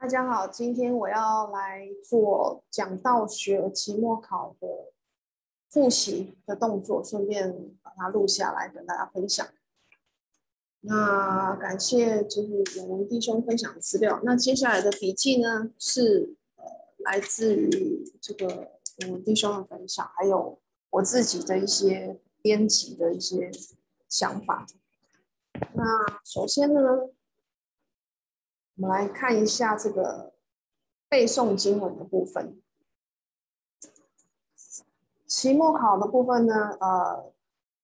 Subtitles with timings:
[0.00, 4.92] 大家好，今天我要来做讲道学期末考的
[5.68, 9.44] 复习的动作，顺便把它录下来跟大家分享。
[10.82, 14.20] 那感谢就是我们弟兄分享的资料。
[14.22, 16.64] 那接下来的笔记呢，是呃
[16.98, 18.70] 来自于这个
[19.04, 20.60] 我们弟兄的分享，还有
[20.90, 23.50] 我自己的一些编辑的一些
[24.08, 24.64] 想法。
[25.74, 25.84] 那
[26.22, 26.80] 首先呢，
[28.80, 30.32] 我们来看一下这个
[31.08, 32.62] 背诵经文的部分。
[35.26, 37.34] 期末考的部分呢，呃，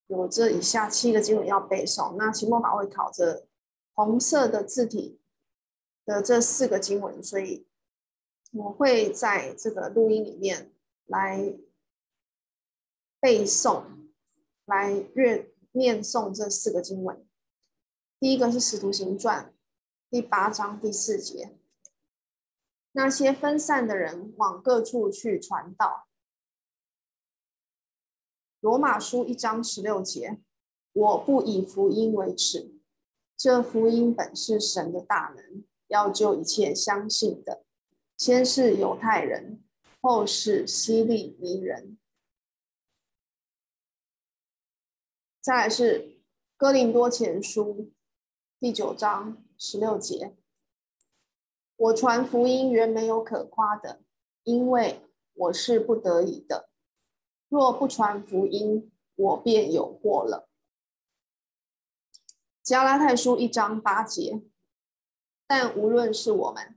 [0.06, 2.14] 有这以下七个经文要背诵。
[2.16, 3.44] 那期末考会考这
[3.94, 5.20] 红色的字体
[6.04, 7.66] 的这四个经文，所以
[8.52, 10.72] 我会在这个录音里面
[11.06, 11.58] 来
[13.18, 13.82] 背诵，
[14.64, 17.26] 来阅念诵这四个经文。
[18.20, 19.46] 第一个是《使徒行传》。
[20.14, 21.58] 第八章第四节，
[22.92, 26.06] 那些分散的人往各处去传道。
[28.60, 30.40] 罗马书一章十六节，
[30.92, 32.78] 我不以福音为耻，
[33.36, 37.64] 这福音本是神的大能，要救一切相信的，
[38.16, 39.64] 先是犹太人，
[40.00, 41.98] 后是希利尼人。
[45.40, 46.20] 再来是
[46.56, 47.90] 哥林多前书
[48.60, 49.43] 第九章。
[49.56, 50.34] 十六节，
[51.76, 54.00] 我传福音原没有可夸的，
[54.42, 55.02] 因为
[55.34, 56.68] 我是不得已的。
[57.48, 60.48] 若不传福音，我便有祸了。
[62.62, 64.42] 加拉太书一章八节，
[65.46, 66.76] 但无论是我们，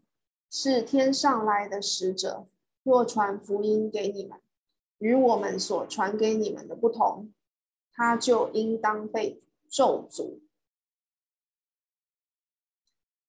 [0.50, 2.46] 是天上来的使者，
[2.84, 4.40] 若传福音给你们，
[5.00, 7.34] 与我们所传给你们的不同，
[7.94, 10.40] 他就应当被咒诅。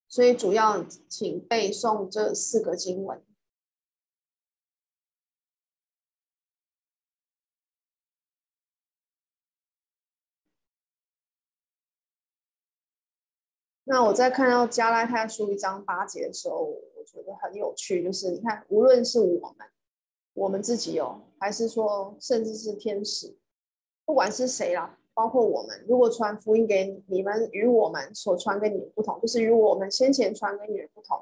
[0.09, 3.23] 所以主要请背诵这四个经文。
[13.83, 19.67] 那我在看到加拉太书一章八节的时候，我觉得很有趣，就是你看，无论是我们，
[20.33, 23.35] 我们自己哦，还是说甚至是天使，
[24.05, 24.98] 不管是谁啦。
[25.19, 31.21] 包括我们，如果传福音给你们，与我们所传给你们不同，就是与我们先前传给你们不同。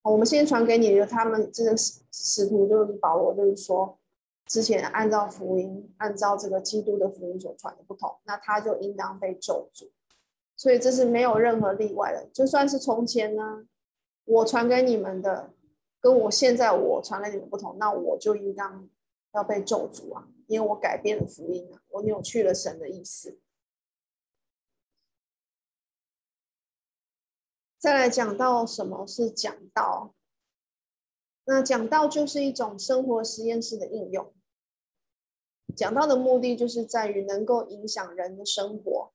[0.00, 3.98] 我们先传给你的，他们这个使使徒就是保罗，就是说，
[4.46, 9.90] 之前按照福音，按照这个基督的福音所传的不同，那他就应当被咒诅。
[10.56, 12.26] 所以这是没有任何例外的。
[12.32, 13.66] 就算是从前呢，
[14.24, 15.50] 我传给你们的，
[16.00, 18.88] 跟我现在我传给你们不同，那我就应当
[19.34, 20.26] 要被咒诅啊。
[20.50, 23.38] 因为我改变了福音啊，我扭曲了神的意思。
[27.78, 30.12] 再来讲到什么是讲道，
[31.44, 34.34] 那讲道就是一种生活实验室的应用。
[35.76, 39.12] 讲道的目的就是在于能够影响人的生活，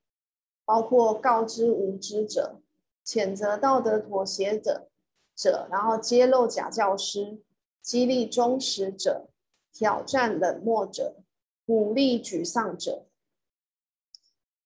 [0.64, 2.62] 包括告知无知者、
[3.06, 4.90] 谴责道德妥协者
[5.36, 7.42] 者，然后揭露假教师、
[7.82, 9.28] 激励忠实者、
[9.74, 11.18] 挑战冷漠者。
[11.66, 13.08] 鼓励沮丧者，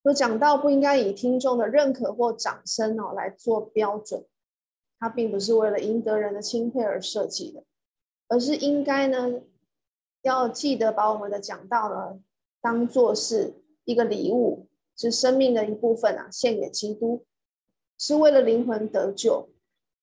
[0.03, 4.25] 我讲道不应该以听众的认可或掌声哦来做标准，
[4.99, 7.63] 它并不是为了赢得人的钦佩而设计的，
[8.27, 9.41] 而是应该呢
[10.23, 12.19] 要记得把我们的讲道呢
[12.61, 13.53] 当做是
[13.85, 14.67] 一个礼物，
[14.97, 17.25] 是生命的一部分啊，献给基督，
[17.97, 19.49] 是为了灵魂得救，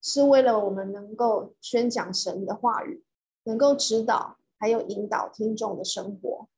[0.01, 3.05] 是为了我们能够宣讲神的话语，
[3.45, 6.49] 能够指导还有引导听众的生活。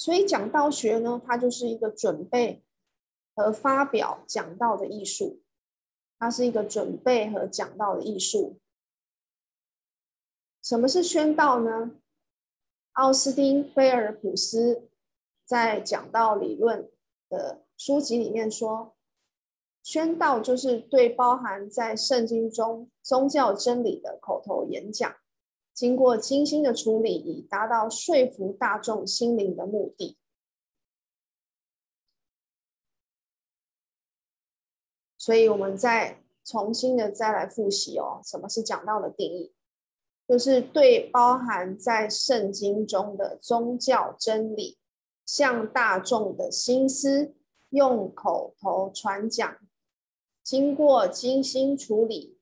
[0.00, 2.64] 所以讲道学呢，它就是一个准备
[3.34, 5.42] 和发表讲道的艺术，
[6.18, 8.58] 它是一个准备和讲道的艺术。
[10.62, 11.90] 什么是宣道呢？
[12.92, 14.88] 奥斯汀菲尔普斯
[15.44, 16.90] 在讲道理论
[17.28, 18.96] 的书籍里面说，
[19.82, 25.14] 宣道就是对包含在圣经中宗教真理的口头演讲。
[25.80, 30.18] 经过精心的处理，以达到说服大众心灵的目的。
[35.16, 39.54] 所以，我们再重新的再来复习哦，什么是讲道的定义？
[40.28, 44.76] 就是对包含在圣经中的宗教真理，
[45.24, 47.34] 向大众的心思
[47.70, 49.56] 用口头传讲，
[50.42, 52.38] 经过精心处理，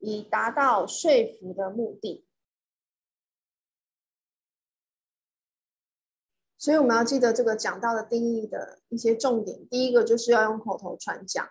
[0.00, 2.26] 以达到说服的目的。
[6.60, 9.66] 所以我们要记得这个讲到的定义的一些重点。
[9.70, 11.48] 第一个就是要用口头传讲，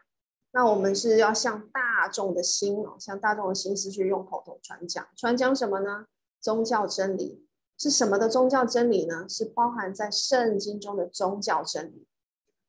[0.52, 6.06] 那我们是要向大众的心哦，向大众的心思去用口头传讲，传讲什么呢？
[6.40, 7.44] 宗教真理
[7.76, 9.26] 是什么的宗教真理呢？
[9.28, 12.06] 是包含在圣经中的宗教真理。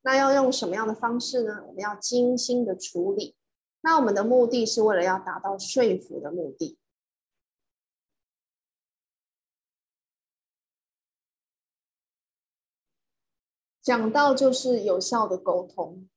[0.01, 1.63] 那要用什么样的方式呢？
[1.67, 3.35] 我们要精心的处理。
[3.81, 6.79] 那我们的目的是为了要达到说服的目的。
[13.91, 16.07] 讲到就是有效的沟通。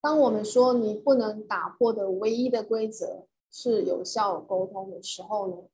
[0.00, 5.68] 当我们说你不能打破的唯一的规则是有效沟通的时候呢，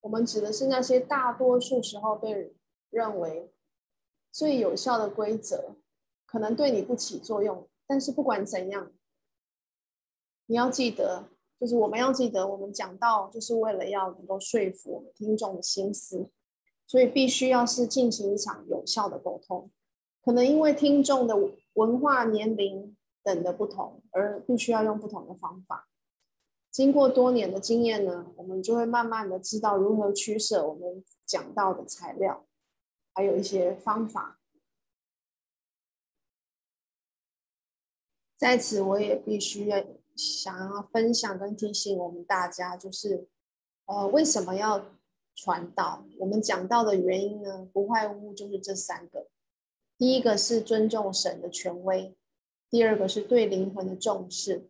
[0.00, 2.54] 我们指的是那些大多数时候被
[2.88, 3.52] 认为
[4.32, 5.76] 最有效的规则，
[6.24, 7.68] 可能对你不起作用。
[7.86, 8.90] 但是不管怎样，
[10.46, 11.28] 你要记得，
[11.58, 16.30] 就是我们要记得，我们讲到就是为了要能够说服我们听众的心思，
[16.88, 19.70] 所以必须要是进行一场有效的沟通。
[20.24, 21.36] 可能因为听众的
[21.74, 22.96] 文化、年龄。
[23.20, 25.90] 等的不同，而必须要用不同的方法。
[26.70, 32.46] 经过多年的经验呢，我们就会慢慢的知道如何取舍我们讲到的材料，
[33.12, 34.40] 还有一些方法。
[38.38, 39.84] 在此，我也必须要
[40.16, 43.28] 想要分享跟提醒我们大家，就是
[43.84, 44.86] 呃，为什么要
[45.40, 46.04] 传道？
[46.18, 49.28] 我们讲到的原因呢，不外乎就是这三个。
[49.96, 52.16] 第一个是尊重神的权威。
[52.68, 54.68] 第二个是对灵魂的重视，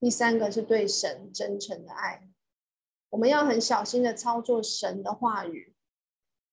[0.00, 2.26] 第三个是对神真诚的爱。
[3.10, 5.74] 我们要很小心的操作神的话语，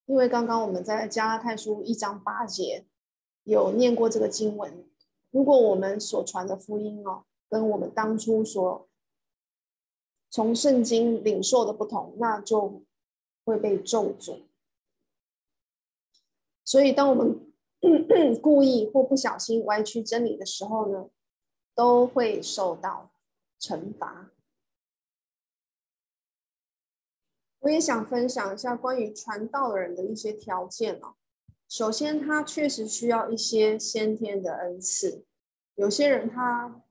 [0.05, 2.85] 因为刚刚我们在加拉太书一章八节
[3.45, 4.85] 有念过这个经文。
[5.31, 8.89] 如果我们所传的福音哦，跟我们当初所
[10.29, 12.83] 从圣经领受的不同，那就
[13.49, 14.43] 会被咒诅。
[16.63, 17.51] 所以当我们
[18.41, 21.09] 故意或不小心歪曲真理的时候呢，
[21.73, 23.11] 都会受到
[23.59, 24.31] 惩罚。
[27.59, 31.15] 我也想分享一下关于传道的人的一些条件哦。
[31.67, 35.25] 首先，他确实需要一些先天的恩赐。
[35.75, 36.83] 有些人他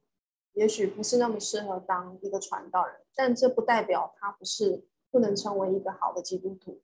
[0.52, 4.84] 也许不是那么适合当一个传道人，但这不代表他不是
[5.18, 6.80] 不能成为一个好的基督徒。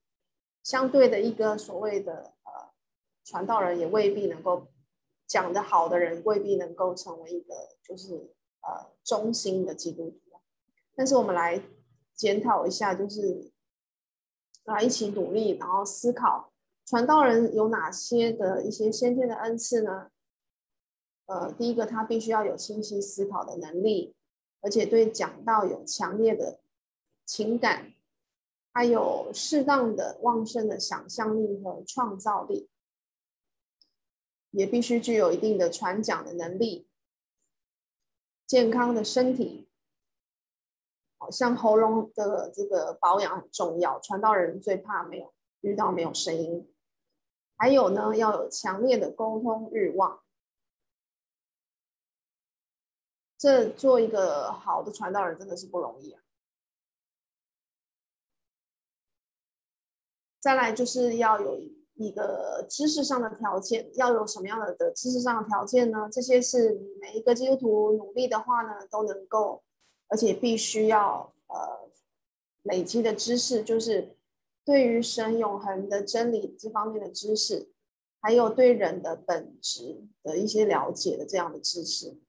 [0.61, 2.75] 相对的，一个所谓的呃。
[3.27, 4.67] 传道人也未必能够
[5.25, 10.39] 讲得好的人，未必能够成为一个就是呃忠心的基督徒。
[10.95, 11.59] 但是我们来
[12.13, 13.51] 检讨一下，就是
[14.65, 16.53] 来一起努力，然后思考
[16.85, 20.11] 传道人有哪些的一些先天的恩赐呢？
[21.25, 24.13] 呃，第一个，他必须要有清晰思考的能力，
[24.61, 26.59] 而且对讲道有强烈的
[27.25, 27.94] 情感，
[28.75, 32.69] 还有适当的旺盛的想象力和创造力。
[34.51, 36.87] 也必须具有一定的传讲的能力，
[38.47, 39.67] 健康的身体，
[41.17, 43.99] 好像喉咙的这个保养很重要。
[43.99, 46.73] 传道人最怕没有遇到没有声音，
[47.57, 50.23] 还有呢，要有强烈的沟通欲望。
[53.37, 56.21] 这做一个好的传道人真的是不容易啊。
[60.45, 61.59] 再来就是要有。
[61.97, 66.09] 一个知识上的条件，要有什么样的的知识上的条件呢？
[66.11, 69.63] 这些是每一个基督徒努力的话呢，都能够，
[70.09, 71.89] 而且必须要呃
[72.63, 74.17] 累积的知识，就是
[74.65, 77.71] 对于神永恒的真理这方面的知识，
[78.19, 82.19] 还有对人的本质的一些了解的这样的知识。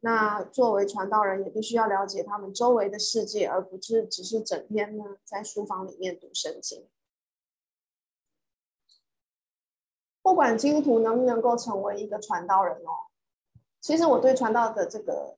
[0.00, 6.88] 那作为传道人，也必须要了解他们周围的世界，而不是只是整天呢在书房里面读圣经。
[10.22, 13.10] 不管基督徒能不能够成为一个传道人哦，
[13.80, 15.36] 其实我对传道的这个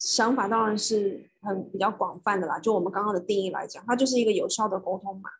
[0.00, 2.58] 想法当然是很比较广泛的啦。
[2.58, 5.30] 就我们刚刚的定义来讲，它就是一个有效的沟通嘛。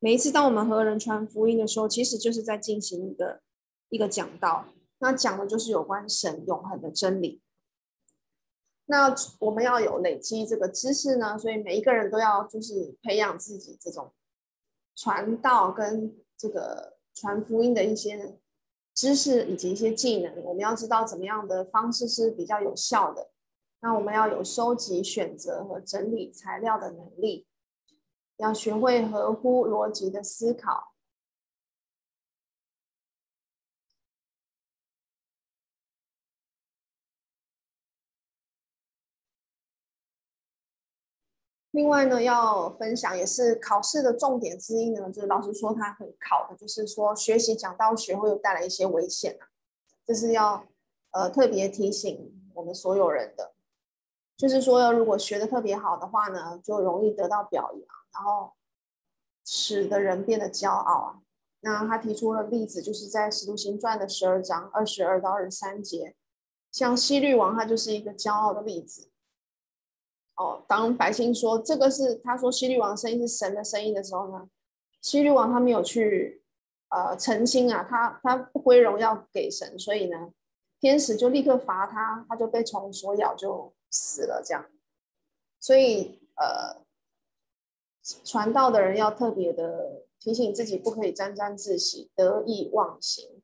[0.00, 3.40] 每一次当我们和人传福音的时候，其实就是在进行一个
[3.88, 4.64] 一个讲道，
[4.98, 7.40] 那讲的就是有关神永恒的真理。
[8.86, 14.12] 那我们要有累积这个知识呢，所以每一个人都要就是培养自己这种
[14.96, 16.97] 传道跟这个。
[17.18, 18.38] 传福音的一些
[18.94, 23.30] 知识以及一些技能，我们要知道怎么样的方式是比较有效的。
[23.80, 27.46] 那我们要有收集、选择和整理材料的能力，
[28.38, 30.87] 要学会合乎逻辑的思考。
[41.78, 49.46] 另外呢，要分享也是考试的重点之一呢，就是老师说他很考的，就是说学习讲道学会有带来一些危险啊，
[50.04, 50.66] 这是要
[51.12, 53.52] 呃特别提醒我们所有人的，
[54.36, 57.82] 就是说，如果学得特别好的话呢，就容易得到表扬，
[58.12, 58.54] 然后
[59.46, 61.20] 使得人变得骄傲啊。
[61.60, 66.16] 那他提出了例子，就是在《使徒行传》的十二章二十二到二十三节，
[66.72, 69.12] 像希律王，他就是一个骄傲的例子。
[70.38, 74.48] 哦，当百姓说这个是他说希律王声音是神的声音的时候呢，
[75.02, 76.44] 希律王他没有去
[76.90, 80.32] 呃澄清啊，他他不归荣耀给神，所以呢，
[80.78, 84.64] 天使就立刻罚他，他就被虫所咬就死了这样。
[85.58, 86.84] 所以呃，
[88.24, 93.42] 传道的人要特别的提醒自己，不可以沾沾自喜、得意忘形。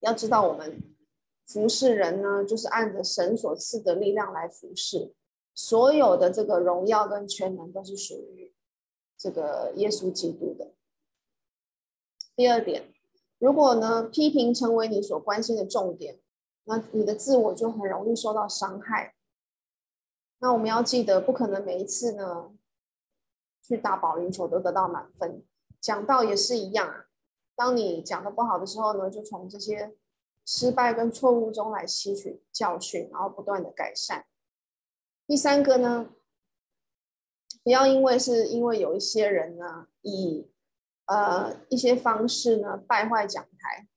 [0.00, 0.82] 要知道，我们
[1.46, 5.14] 服侍人呢，就是按着神所赐的力量来服侍。
[5.56, 8.54] 所有的这个荣耀跟权能都是属于
[9.16, 10.74] 这个耶稣基督的。
[12.36, 12.92] 第二点，
[13.38, 16.20] 如果呢，批评成为你所关心的重点，
[16.64, 19.14] 那你的自我就很容易受到伤害。
[20.40, 22.52] 那我们要记得，不可能每一次呢
[23.62, 25.42] 去打保龄球都得到满分。
[25.80, 27.06] 讲道也是一样啊，
[27.54, 29.96] 当你讲的不好的时候呢，就从这些
[30.44, 34.26] 失败跟错误中来吸取教训，然后不断的改善。
[35.26, 36.14] 第三个呢，
[37.64, 40.48] 不要因为是因为有一些人呢，以
[41.06, 43.88] 呃一些方式呢败坏讲台，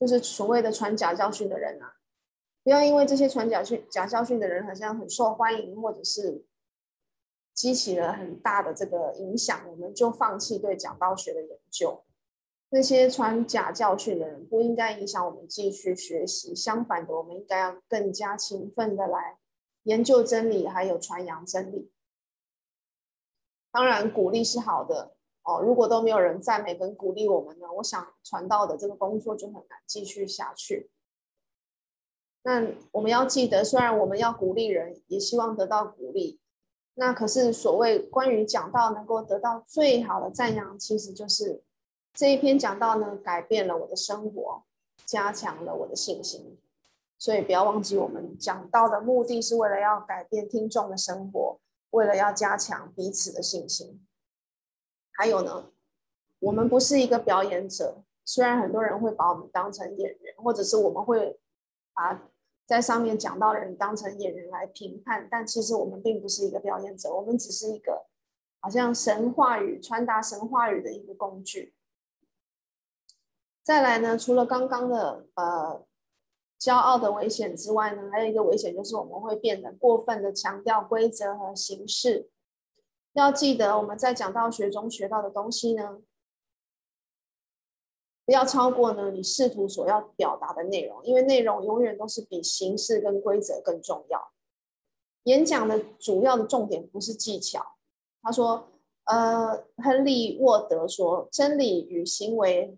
[0.00, 1.96] 就是所谓的传假教训的人啊，
[2.64, 6.46] 不要因为这些传假训假教训的人好像很受欢迎，或者是
[7.52, 12.02] 激起了很大的这个影响，我们就放弃对讲道学的研究。
[12.74, 19.36] 那些传假教训的人不应该影响我们继续学习，相反的，我们应该要更加勤奋的来
[19.82, 21.92] 研究真理，还有传扬真理。
[23.70, 25.60] 当然，鼓励是好的哦。
[25.60, 30.90] 如果都没有人赞美跟鼓励我们呢，我想传道的这个工作就很难继续下去。
[32.44, 36.40] 那我们要记得，虽然我们要鼓励人，也希望得到鼓励，
[36.94, 41.62] 那可是所谓关于讲道能够得到最好的赞扬，其实就是。
[42.14, 44.64] 这一篇讲到呢，改变了我的生活，
[45.06, 46.58] 加强了我的信心。
[47.18, 51.58] 所以不要忘记，我们讲到的目的是为了要改变听众的生活，
[51.90, 54.04] 为了要加强彼此的信心。
[55.12, 55.70] 还有呢，
[56.40, 61.38] 我们不是一个表演者，虽然很多人会把我们当成演员，或者是我们会
[61.94, 62.28] 把
[62.66, 68.06] 在上面讲到的人当成演员来评判，但其实我们并不是一个表演者，我们只是一个
[68.60, 71.72] 好像神话语传达神话语的一个工具。
[73.62, 75.84] 再来呢，除了刚刚的呃
[76.58, 82.28] 骄傲的危险之外呢，还有一个危险就是我们会变得过分的强调规则和形式。
[83.12, 86.00] 要记得我们在讲道学中学到的东西呢，
[88.24, 94.32] 不要超过呢你试图所要表达的内容，因为内容永远都是比形式跟规则更重要。
[95.24, 97.76] 演讲的主要的重点不是技巧。
[98.22, 98.68] 他说，
[99.04, 102.76] 呃，亨利沃德说，真理与行为。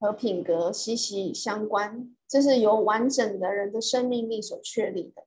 [0.00, 5.26] 和品格息息相关，这是由完整的人的生命力所确立的。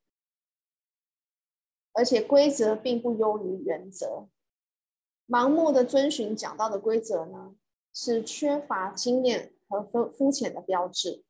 [1.93, 4.27] 而且规则并不优于原则，
[5.27, 7.53] 盲目的遵循讲道的规则呢，
[7.93, 11.23] 是缺乏经验和肤肤浅的标志。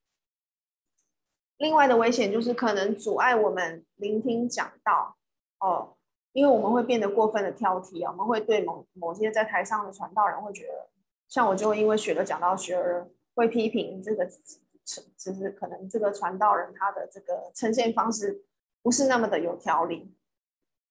[1.57, 5.17] 另外的危险就是可能阻碍我们聆听讲道
[5.59, 5.97] 哦，
[6.31, 10.89] 因为我们会变得过分的挑剔啊，我们会对某某些在台上的传道人会觉得，
[11.27, 13.05] 像我就会因为学了讲道学而。
[13.35, 14.25] 会批评这个，
[15.17, 18.43] 就是可能这个传道人他的这个呈现方式
[18.81, 20.15] 不是那么的有条理。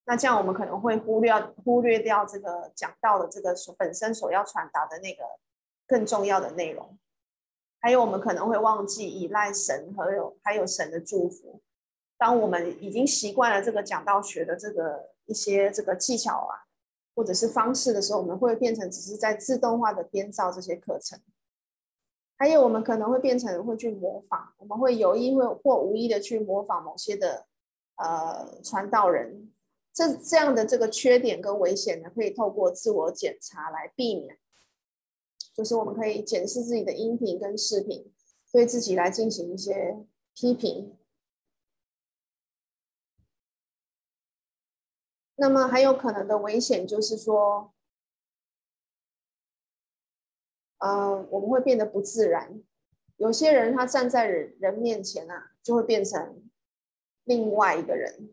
[0.05, 1.33] 那这样我们可能会忽略
[1.65, 5.23] 忽略掉这个讲道的这个所本身所要传达的那个
[5.87, 6.99] 更重要的内容。
[7.81, 11.61] 还有我们可能会忘记依赖神和有还有神的祝福。
[12.17, 16.67] 当我们已经习惯了这个讲道学的这个一些这个技巧啊，
[17.15, 21.21] 或者是方式的时候，我们会变成只是在自动化的编造这些课程。
[22.43, 27.47] 还有，我们可能会变成会去模仿，我们会有意会或无意的去模仿某些的
[27.95, 29.53] 呃传道人，
[29.93, 34.37] 这这样的这个缺点跟危险呢，可以透过自我检查来避免。
[35.55, 38.13] 就是我们可以检视自己的音频跟视频，
[38.51, 40.99] 对自己来进行一些批评。
[45.37, 47.73] 那么还有可能的危险就是说。
[50.83, 52.61] 呃，我们会变得不自然。
[53.17, 56.43] 有些人他站在人人面前啊，就会变成
[57.23, 58.31] 另外一个人。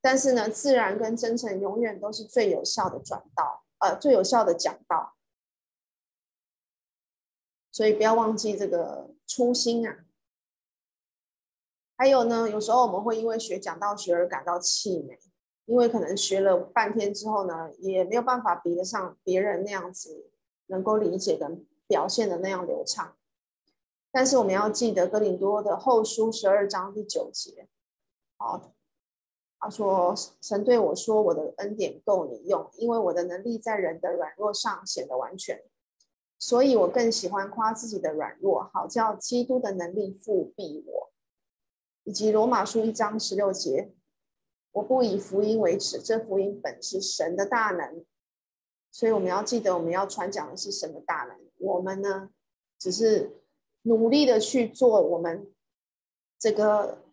[0.00, 5.14] 但是呢，自然跟真诚永远都是最有效的转道，呃，最有效的讲道。
[7.70, 9.98] 所以不要忘记这个初心啊。
[11.98, 15.20] 还有呢，有时候我们会因为学讲道学而感到气馁，
[15.66, 20.30] 因为可能学了半天之后呢，也没有办法比得上别人那样子
[20.68, 23.14] 能够理解跟表现的那样流畅。
[24.10, 27.68] 但是我们要记得哥林多的后书十二章第九节，
[28.38, 28.72] 好，
[29.58, 35.62] 他说：“神对我说，我的恩典够你用，因为我的能力在人的软弱上显得完全。
[36.38, 41.12] 所以我更喜欢夸自己的软弱，好叫基督的能力覆庇我。”
[42.04, 43.92] 以及罗马书一章十六节，
[44.72, 48.04] 我不以福音为耻，这福音本是神的大能，
[48.90, 51.51] 所以我们要记得，我们要传讲的是神的大能。
[51.62, 52.28] 我们呢，
[52.76, 53.40] 只是
[53.82, 55.54] 努力的去做我们
[56.36, 57.04] 这个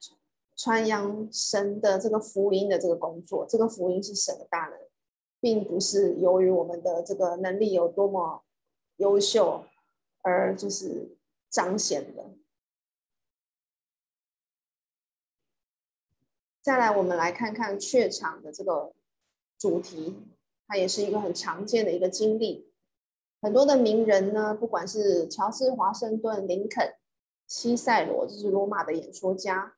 [0.57, 3.45] 传扬神的这个福音的这个工作。
[3.47, 4.79] 这个福音是神的大能，
[5.39, 8.43] 并不是由于我们的这个能力有多么
[8.95, 9.65] 优秀
[10.23, 11.15] 而就是
[11.51, 12.25] 彰显的。
[16.61, 18.93] 再来，我们来看看怯场的这个
[19.59, 20.15] 主题，
[20.67, 22.68] 它也是一个很常见的一个经历。
[23.41, 26.95] 很多的名人呢，不管是乔治华盛顿、林肯、
[27.47, 29.75] 西塞罗，就是罗马的演说家，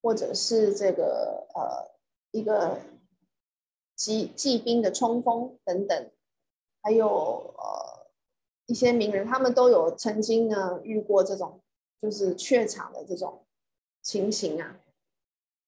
[0.00, 1.90] 或者是这个呃
[2.30, 2.78] 一个
[3.96, 6.10] 骑骑兵的冲锋等等，
[6.82, 8.06] 还有呃
[8.66, 11.60] 一些名人，他们都有曾经呢遇过这种
[11.98, 13.44] 就是怯场的这种
[14.02, 14.80] 情形啊。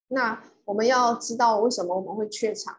[0.09, 2.79] 那我们要知道为什么我们会怯场，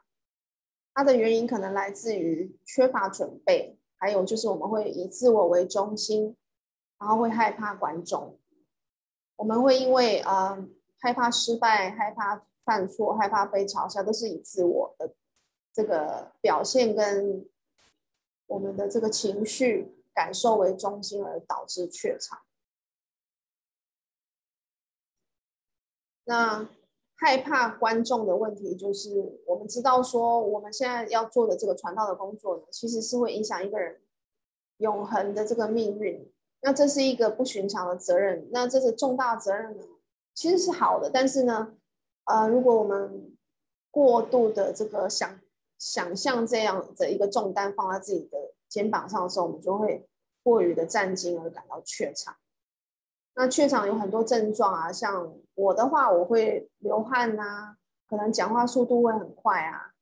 [0.93, 6.35] 它的原因可能来自于缺乏准备，还有就是我们会以自我为中心，
[6.99, 8.39] 然后会害怕观众，
[9.35, 10.67] 我们会因为呃
[10.99, 15.15] 害怕失败、害怕犯错、害怕被嘲笑，都是以自我的
[15.73, 17.45] 这个表现跟
[18.45, 22.41] 我们的这个情绪感受为中心而导致怯场。
[26.25, 26.69] 那。
[27.19, 33.99] 害怕观众的问题，就是我们知道说，我们现在要做的这个传道的工作呢，其实是会影响一个人
[34.77, 36.31] 永恒的这个命运。
[36.61, 39.83] 那这是一个不寻常的责任，那这是重大责任呢，
[40.33, 41.09] 其实是好的。
[41.09, 41.73] 但是呢，
[42.25, 43.35] 呃，如果我们
[43.91, 45.39] 过度的这个想
[45.77, 50.07] 想象这样的一个重担放在自己的肩膀上的时候，我们就会
[50.43, 52.35] 过于的战惊而感到怯场。
[53.39, 57.77] 那怯场有很多症状啊，像我的话，我会流汗、啊，
[58.09, 59.93] 可能讲话速度会很快啊，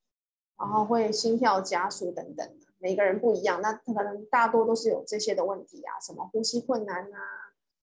[0.58, 2.66] 然后会心跳加速等等的。
[2.78, 7.18] 每个人不一样，那可能大多都是有这些的问题啊，什么呼吸困难啊，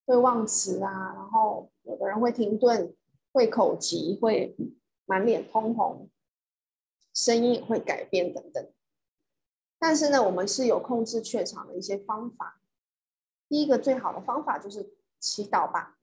[0.07, 2.91] 会忘词啊，然后有的人会停顿，
[3.31, 4.55] 会口急，会
[5.05, 6.09] 满脸通红，
[7.13, 8.67] 声音也会改变等等。
[9.77, 12.59] 但是呢，我们是有控制怯场的一些方法。
[13.47, 14.95] 第一个最好的方法就是。
[15.23, 15.95] 祈祷吧，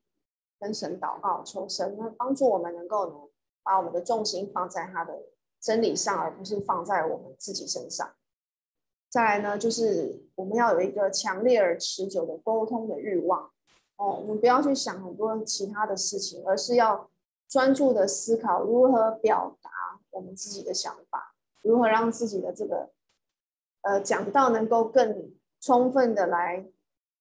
[0.58, 3.28] 跟神祷告，求神呢帮助我们能够呢
[3.62, 5.24] 把我们的重心放在他的
[5.60, 8.14] 真理上，而不是放在我们自己身上。
[9.10, 13.50] 再来呢，就是我们要有一个强烈而持久的沟通的欲望
[13.96, 17.10] 哦，我们不要去想很多其他的事情，而是要
[17.46, 19.70] 专注的思考如何表达
[20.12, 22.88] 我们自己的想法，如何让自己的这个
[23.82, 25.30] 呃讲道能够更
[25.60, 26.66] 充分的来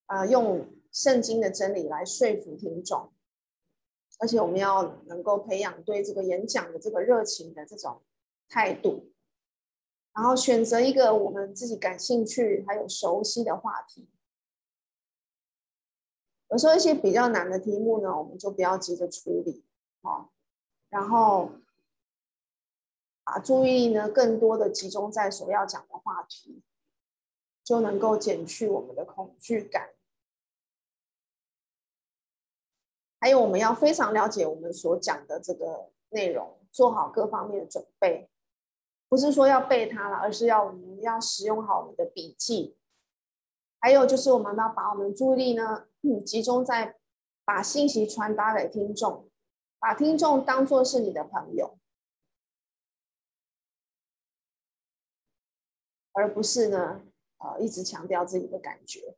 [0.08, 0.66] 呃用。
[1.00, 3.10] 圣经的真理来说服听众，
[4.18, 8.02] 而且我们要能够培养对这个演讲的这个热情的这种
[8.50, 9.14] 态度，
[10.14, 14.10] 然后选择一个我们自己感兴趣还有熟悉的话题。
[16.50, 19.64] 有时候一些比较难的题目呢，我们就不要急着处理，
[20.02, 20.28] 哦，
[20.90, 21.52] 然后
[23.24, 26.62] 把注意力呢更多的集中在所要讲的话题，
[27.64, 29.92] 就能够减去我们的恐惧感。
[33.22, 38.30] 还有，我们要非常了解我们所讲的这个内容，做好各方面的准备，
[39.10, 42.78] 不是说要背它了，而是要我们要使用好我们的笔记。
[43.82, 45.88] 还有就是，我们要把我们的注意力呢，
[46.26, 46.96] 集中在
[47.44, 49.30] 把信息传达给听众，
[49.80, 51.78] 把听众当做是你的朋友，
[56.14, 57.02] 而不是呢，
[57.40, 59.18] 呃，一直强调自己的感觉。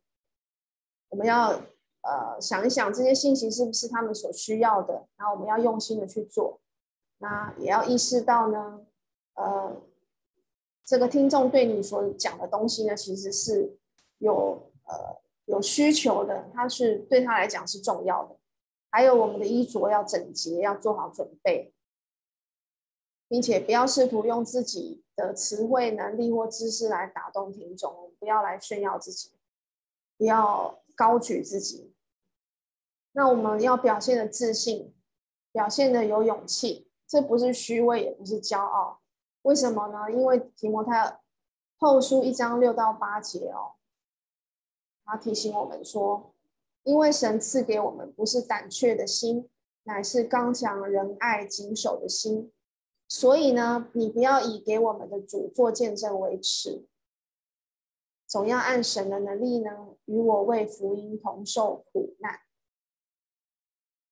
[1.10, 1.62] 我们要。
[2.04, 6.60] 呃，想一想这些信息是不是他们所需要的，然后我们要用心的去做。
[7.20, 8.88] 那也要意识到呢，
[9.36, 9.80] 呃，
[10.84, 13.78] 这个听众对你所讲的东西呢，其实是
[14.18, 18.36] 有呃有需求的，他是对他来讲是重要的。
[18.90, 21.72] 还有我们的衣着要整洁，要做好准备，
[23.28, 29.34] 并且不要试图用自己的词汇能力或知识来打动听众，不要来炫耀自己，
[30.18, 30.80] 不要。
[30.94, 31.91] 高举自己。
[33.14, 34.94] 那我们要表现的自信，
[35.52, 39.02] 表现的有勇气，这不是虚伪，也不是骄傲。
[39.42, 40.12] 为什么呢？
[40.12, 41.20] 因为提摩太
[41.78, 43.74] 后书一章六到八节哦，
[45.04, 46.34] 他提醒我们说，
[46.84, 49.50] 因为神赐给我们不是胆怯的心，
[49.84, 52.52] 乃是刚强仁爱谨守的心。
[53.10, 56.88] 所以呢，你不要以给我们的主做见证为耻，
[58.26, 62.40] 总要按神的能力呢，与我为福音同受苦难。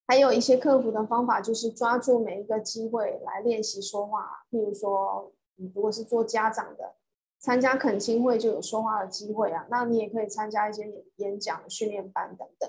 [0.10, 4.44] 还有一些克服的方法，就是抓住每一个机会来练习说话。
[4.50, 6.96] 譬如说，你如果是做家长的，
[7.38, 9.68] 参加恳亲会就有说话的机会啊。
[9.70, 12.68] 那你也可以参加一些演讲、训练班等等，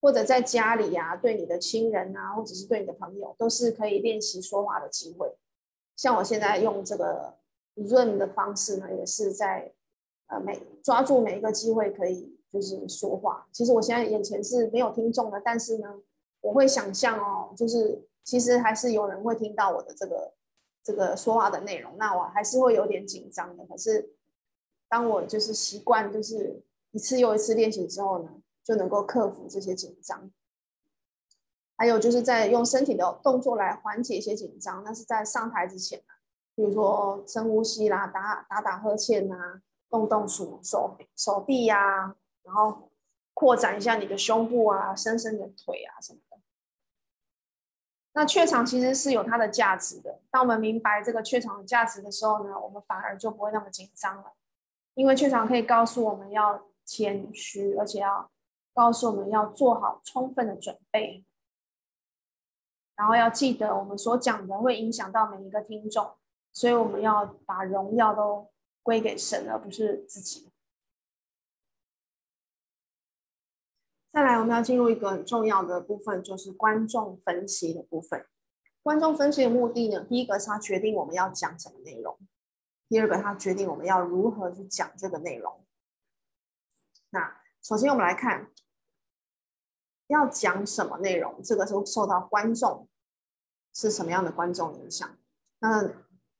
[0.00, 5.36] 或者在家里呀、啊，对你的亲人啊，或者是对你的朋友，都是可以练习说话的机会。
[5.94, 7.36] 像我现在用这个
[7.76, 9.74] Zoom 的方式呢，也是在
[10.28, 13.46] 呃每抓住每一个机会可以就是说话。
[13.52, 15.96] 其实我现在眼前是没有听众的，但是呢，
[16.48, 20.32] 我会想象哦，就是其实还是有人会听到我的这个
[20.82, 23.66] 这个说话的内容，那我还是会有点紧张的。
[23.66, 24.14] 可是
[24.88, 28.30] 当我就是习惯，就是一次又一次练习之后呢，
[28.64, 30.30] 就能够克服这些紧张。
[31.76, 36.16] 还有就是在用身体的动作来缓解一些紧张，那是在上台之前啊，
[36.54, 42.90] 比如说深呼吸啦，打打打呵欠呐，动动手手手臂呀、然后
[43.34, 46.18] 扩展一下你的胸部啊，伸伸你的腿啊什么。
[48.18, 50.18] 那怯场其实是有它的价值的。
[50.28, 54.32] 当我们明白这个怯场的价值的时候呢，我们反而就不会那么紧张了，
[54.94, 58.28] 因为怯场可以告诉我们要谦虚，而且要
[58.74, 61.24] 告诉我们要做好充分的准备。
[62.96, 66.16] 然后要记得，我们所讲的会影响到每一个听众，
[66.52, 68.48] 所以我们要把荣耀都
[68.82, 70.50] 归给神，而不是自己。
[74.12, 78.26] 再来，我们要进入一个很重要的部分，就是观众分析的部分。
[78.82, 82.18] 观众分析的目的呢，第一个是他决定我们要讲什么内容，
[82.88, 85.64] 第二个他决定我们要如何去讲这个内容。
[87.10, 88.50] 那首先我们来看。
[90.10, 91.38] 要讲什么内容？
[91.44, 92.88] 这个是受到观众
[93.74, 95.06] 是什么样的观众影响。
[95.58, 95.86] 那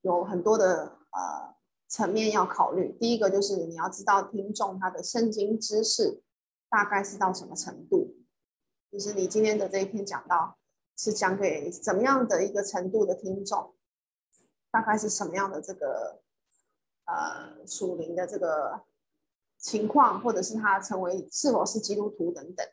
[0.00, 1.54] 有很多的呃
[1.86, 2.96] 层面要考虑。
[2.98, 6.22] 第一个就是你要知道听众他的圣经知识
[6.70, 8.16] 大概是到什么程度，
[8.90, 10.58] 就是你今天的这一篇讲到
[10.96, 13.74] 是讲给怎么样的一个程度的听众，
[14.70, 16.20] 大概是什么样的这个
[17.06, 18.84] 呃属灵的这个
[19.58, 22.66] 情况，或者是他成为是否是基督徒等等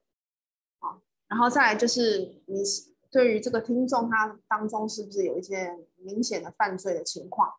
[0.80, 1.02] 啊。
[1.28, 2.64] 然后再来就是你
[3.10, 7.54] 对于这个听众他当中是不是有一些明显的犯罪的情况？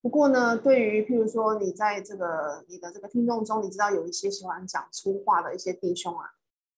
[0.00, 6.24] 不过呢，对于譬如说你在这个你的这个听众中，你知道有一些喜欢讲粗话的一些弟兄啊，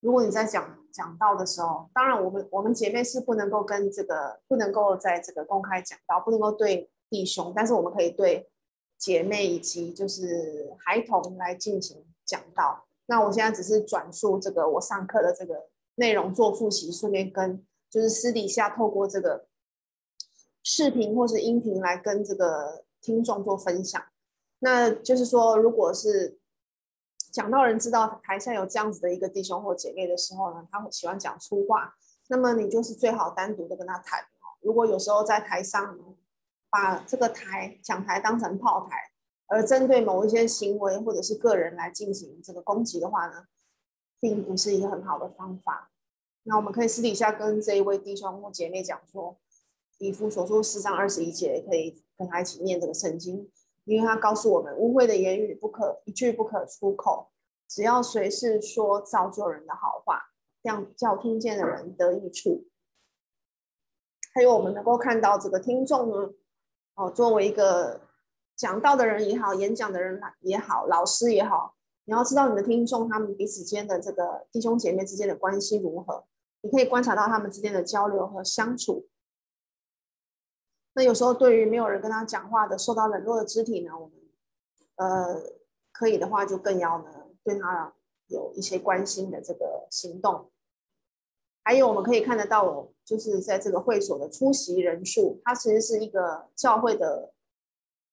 [0.01, 8.51] 如果你在讲讲道的时候，当然我们我们姐妹是不能够跟这个不能够在这个公开讲道，不能够对弟兄，但是我们可以对
[8.99, 12.87] 姐妹以及就是孩童来进行讲道。
[13.07, 15.69] 那我现在只是转述这个我上课的这个。
[15.97, 19.49] 内容做复习，顺便跟就是私底下透过这个
[20.63, 24.03] 视频或是音频来跟这个听众做分享。
[24.61, 26.39] 那就是说，如果是
[27.33, 31.95] 讲到人知道台下有这样子的一个弟兄或姐妹的时候呢，他会喜欢讲粗话，
[32.29, 34.59] 那么你就是最好单独的跟他谈哦。
[34.61, 35.99] 如果有时候在台上
[36.69, 38.97] 把这个台讲台当成炮台，
[39.47, 43.45] 而针对某一些行为或者是个人来进行这个攻击的话呢，
[44.21, 45.91] 并不是一个很好的方法。
[46.43, 49.39] 那我们可以私底下跟这一位弟兄或姐妹讲说，
[50.01, 53.51] 以弗所书四章二十一节，可以跟他一起念这个圣经，
[53.85, 57.31] 因为他告诉我们，污秽的言语不可一句不可出口，
[57.69, 60.19] 只要随时说造就人的好话，
[60.63, 62.67] 这样叫听见的人得益处。
[64.33, 66.31] 还有我们能够看到这个听众呢，
[66.95, 68.01] 哦，作为一个
[68.57, 71.75] 讲道的人也好，演讲的人也好，老师也好。
[72.07, 76.25] 你要知道你的听众，他们彼此间的这个弟兄姐妹之间的关系如何？
[76.63, 79.10] 你可以观察到他们之间的交流和相处。
[80.95, 84.15] 那有时候对于没有人跟他讲话的、受到冷落的肢体呢，我们
[84.97, 85.43] 呃
[85.93, 87.95] 可以的话就更要呢对他
[88.27, 90.51] 有一些关心的这个行动。
[91.63, 97.33] 还有我们可以看得到，就是在这个会所的出席人数，它其实是一个教会的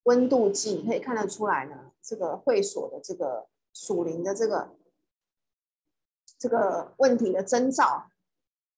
[0.04, 3.48] 温度计，可以看得出来呢，这个会所的这个。
[3.74, 4.70] 属灵的这个
[6.36, 8.10] 这个问题的征兆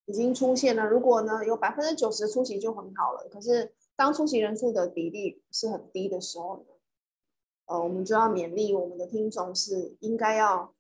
[0.05, 0.85] 已经出现了。
[0.85, 3.27] 如果呢有百分之九十出席就很好了。
[3.33, 6.65] 可是当出席人数的比例是很低的时候呢，
[7.67, 10.75] 呃，我们就要勉励我们的听众是应该要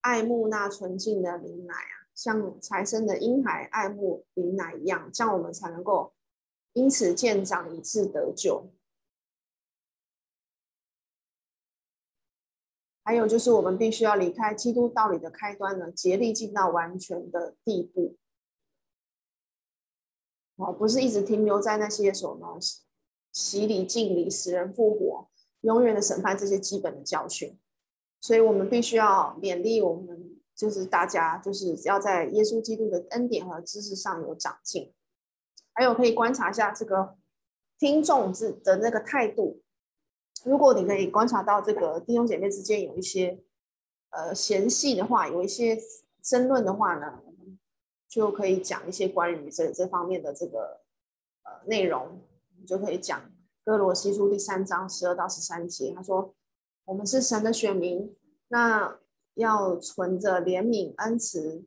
[0.00, 6.14] 爱慕那纯净的灵奶啊，像财神的婴孩爱慕灵奶一样，这样我们才能够
[6.72, 8.72] 因此渐长，以次得救。
[13.04, 18.16] 还有就是，我们必须要离开基督道理的开端呢，竭力尽到完全的地步。
[20.60, 22.58] 哦，不是一直停留在那些什么
[23.32, 25.28] 洗礼、敬礼、死人复活、
[25.62, 27.58] 永远的审判这些基本的教训。
[28.20, 34.92] 所以我们必须要勉励我们，就是大家，就是要在耶稣基督的恩典和知识上有长进。
[35.72, 37.16] 还有可以观察一下这个
[37.78, 39.62] 听众之的那个态度。
[40.44, 43.42] 如果你可以观察到这个弟兄姐妹之间有一些
[44.10, 45.78] 呃嫌隙的话，有一些
[46.22, 47.22] 争论的话呢，
[48.10, 50.82] 就可以讲一些关于这这方面的这个
[51.44, 52.20] 呃内容，
[52.58, 53.32] 你就可以讲
[53.64, 56.34] 哥罗西书第三章十二到十三节，他说。
[56.86, 58.16] 我们是神的选民，
[58.48, 58.98] 那
[59.34, 61.64] 要存着怜悯、恩慈、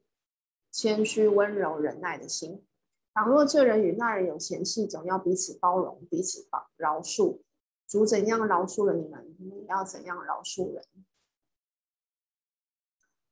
[0.69, 2.65] 谦虚、温柔、忍耐的心。
[3.13, 7.39] 倘若这人与那人有嫌隙，总要彼此包容，彼此饶饶恕。
[7.87, 10.83] 主怎样饶恕了你们，你们要怎样饶恕人。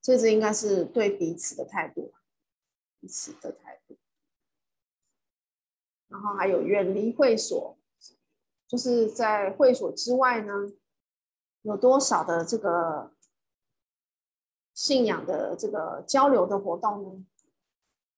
[0.01, 2.13] 这是应该是对彼此的态度，
[3.01, 3.97] 彼此的态度。
[6.07, 7.77] 然后还有远离会所，
[8.65, 10.53] 就是在会所之外呢。
[11.63, 13.11] 有多少的这个
[14.73, 17.23] 信仰的这个交流的活动呢？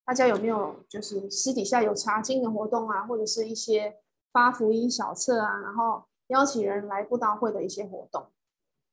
[0.02, 4.00] 大家有没有就是私底下有查经的活动啊，或者是一些
[4.32, 8.32] 发福音小册啊，然后邀请人来布道会的一些活动？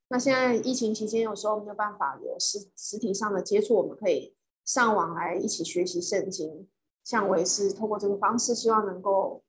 [0.10, 6.68] 那现在疫情期间，有时候没有办法有实实体上的接触，我们可以上网来一起学习圣经。
[7.04, 9.44] 像我也是透过这个方式，希望能够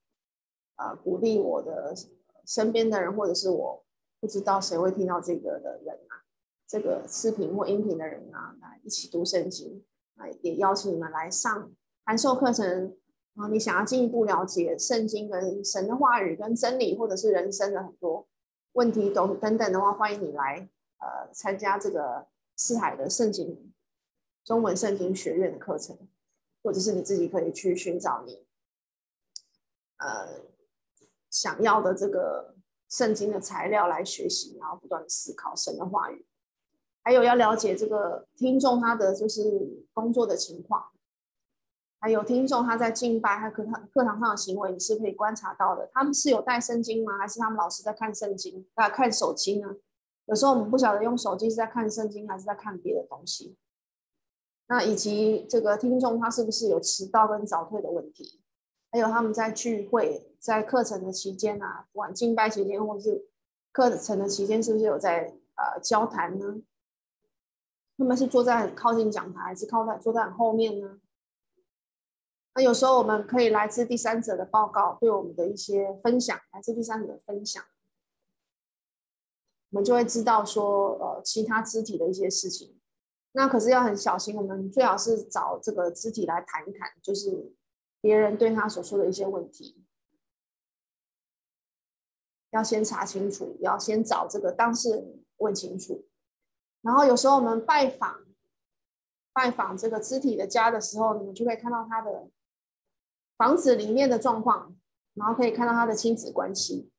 [0.77, 1.95] 呃鼓励我的
[2.47, 3.85] 身边的人，或者是我。
[4.23, 6.23] 不知道谁会听到这个的人啊，
[6.69, 11.73] 这个视频或音频的人啊，来一起读圣经啊，也邀请你们来上
[12.05, 12.97] 函授课程
[13.35, 13.49] 啊。
[13.49, 18.29] 你想要进一步了解圣经跟神的话语跟真理，或者是人生的很多
[18.75, 20.69] 问题等等等的话，欢迎你来
[21.01, 23.72] 呃参加这个四海的圣经
[24.45, 25.97] 中文圣经学院的课程，
[26.63, 28.47] 或者是你自己可以去寻找你
[29.99, 30.41] 呃
[31.31, 32.55] 想要的这个。
[32.93, 36.27] 圣经的材料来学习，然后不断的思考神的话语，
[37.03, 40.91] 还有要了解这个听众他的就是工作的情况，
[42.01, 45.89] 还有听众他在敬拜他课堂课堂上的行为，你是可以观察到的。
[45.91, 47.17] 他们是有带圣经吗？
[47.17, 48.67] 还是他们老是在看圣经？
[48.75, 49.75] 啊，看手机呢？
[50.27, 53.57] 有时候我们不晓得用手机是在看圣经，还是在看别的东西。
[54.73, 58.41] 那以及这个听众他是不是有迟到跟早退的问题？
[58.91, 60.31] 还有他们在聚会。
[60.41, 63.29] 在课程的期间啊，不管敬拜期间或是
[63.71, 66.63] 课程的期间，是不是有在呃交谈呢？
[67.99, 70.99] 他们是坐在很靠近讲台，还是靠在坐在很后面呢？
[72.55, 77.63] 那有时候我们可以来自第三者的报告，对我们的一些分享，来自第三者的分享，
[79.71, 82.81] 我们就会知道说呃其他肢体的一些事情。
[83.33, 87.53] 那可是要很小心，我们最好是找这个肢体来谈一谈，就是
[88.01, 89.83] 别人对他所说的一些问题。
[92.51, 96.07] 要先查清楚，要先找这个当事人问清楚。
[96.83, 98.27] 然后有时候我们拜访
[99.33, 102.29] 拜访这个肢体的家的时候，你们就可以看到他的
[103.39, 104.77] 房子里面的状况，
[105.15, 106.92] 然后可以看到他的亲子关系。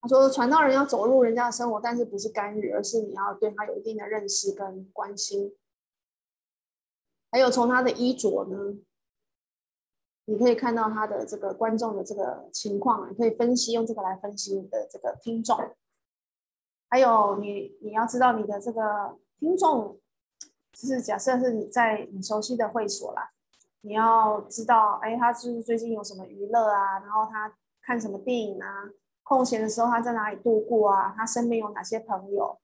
[0.00, 5.54] 他说，传道人要走入人家的生活，但是不是干预，而是你要对他有一定的认识跟关心。
[7.30, 8.78] 还有从他的衣着呢？
[10.24, 15.56] 你可以看到他的这个观众的这个情况，你可以分析，用这个来分析你的这个听众。
[16.88, 20.00] 还有你你要知道你的这个听众，
[20.72, 23.30] 就是假设是你在你熟悉的会所啦，
[23.82, 27.00] 你要知道，哎，他是不是最近有什么娱乐啊？
[27.00, 28.88] 然后他看什么电影啊？
[29.30, 31.14] 空闲的时候他在哪里度过啊？
[31.16, 32.58] 他身边有哪些朋友？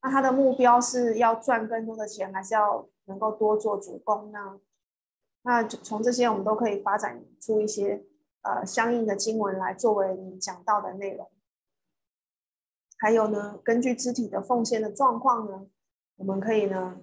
[0.00, 4.60] 那他的目标是要赚更多的钱，还是要能够多做主工呢？
[5.42, 8.04] 那从这些，我们都可以发展出一些
[8.42, 11.28] 呃相应的经文来作为你讲到的内容。
[13.00, 15.66] 还有呢，根据肢体的奉献的状况呢，
[16.18, 17.00] 我们可以呢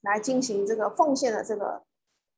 [0.00, 1.84] 来进行这个奉献的这个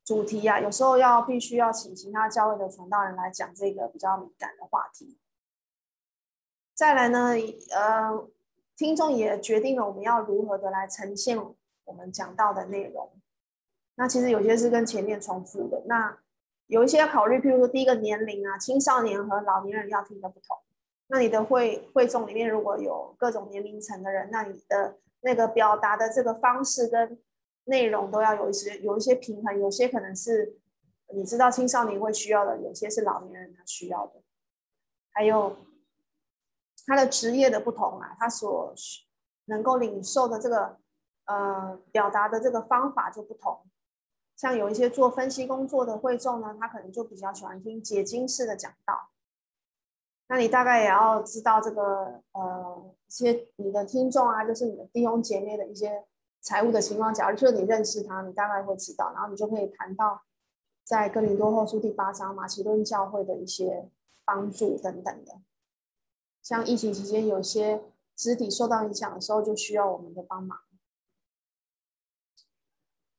[0.03, 0.59] 主题啊。
[0.59, 5.17] 有时候要必须要请其他教会的传道人来讲这个比较敏感的话题。
[6.81, 7.35] 再来呢，
[7.75, 8.27] 呃，
[8.75, 11.37] 听众也决定了我们要如何的来呈现
[11.85, 13.11] 我们讲到的内容。
[13.93, 16.17] 那其实有些是跟前面重复的，那
[16.65, 20.57] 有一些要考虑，譬如说第一个年龄啊，青少年和老年人要听的不同。
[21.09, 27.19] 那你的会会众里面如果有各种年龄层的人，那你的那个表达的这个方式跟
[27.65, 30.57] 内容都要有一些有一些平衡，有些可能是
[31.13, 34.13] 你知道青少年会需要的，有些是老年人他需要的，
[35.11, 35.55] 还有
[36.85, 38.73] 他的职业的不同啊，他所
[39.45, 40.77] 能够领受的这个
[41.25, 43.65] 呃表达的这个方法就不同。
[44.35, 49.09] 像有一些做分析工作的会众呢，他可能就比较喜欢听解经式的讲道。
[50.27, 56.05] 那你大概也要知道这个呃一些你的听众啊，就是你的弟兄姐妹的一些
[56.39, 57.13] 财务的情况。
[57.13, 60.23] 假如说你认识他，你大概会知道，然后你就可以谈到
[60.83, 63.89] 在哥林多后书第八章马其顿教会的一些
[64.23, 65.41] 帮助等等的。
[66.41, 67.83] 像疫情期间有些
[68.15, 70.59] 肢体受到影响的时候，就需要我们的帮忙。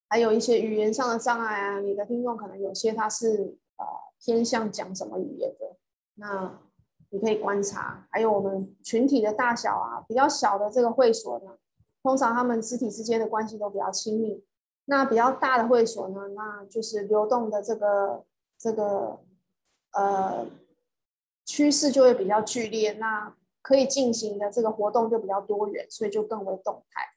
[0.09, 3.87] 还有一些语言上的障碍啊，你的听众可能有些他是呃
[4.19, 5.77] 偏向讲什么语言的，
[6.17, 6.61] 那
[7.09, 8.07] 你可以观察。
[8.11, 11.57] 还有我们群体的大小啊，比较小的这个会所呢，
[12.03, 14.45] 通常他们肢体之间的关系都比较亲密。
[14.85, 18.25] 那比较大的会所呢，那就是流动的这个
[18.59, 19.21] 这个
[19.93, 20.45] 呃
[21.45, 27.09] 趋势就会比较剧烈，那可以进行的这个活动就比较多元，所以就更为动态。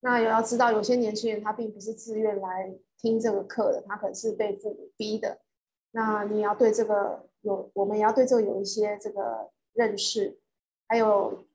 [0.00, 5.40] 那也要知道，有些年轻人他并不是自愿来听这个课的，他可能是被父母逼的。
[5.92, 10.38] 那你要对这个有，我们也要对这个有一些这个认识，
[10.88, 11.46] 还有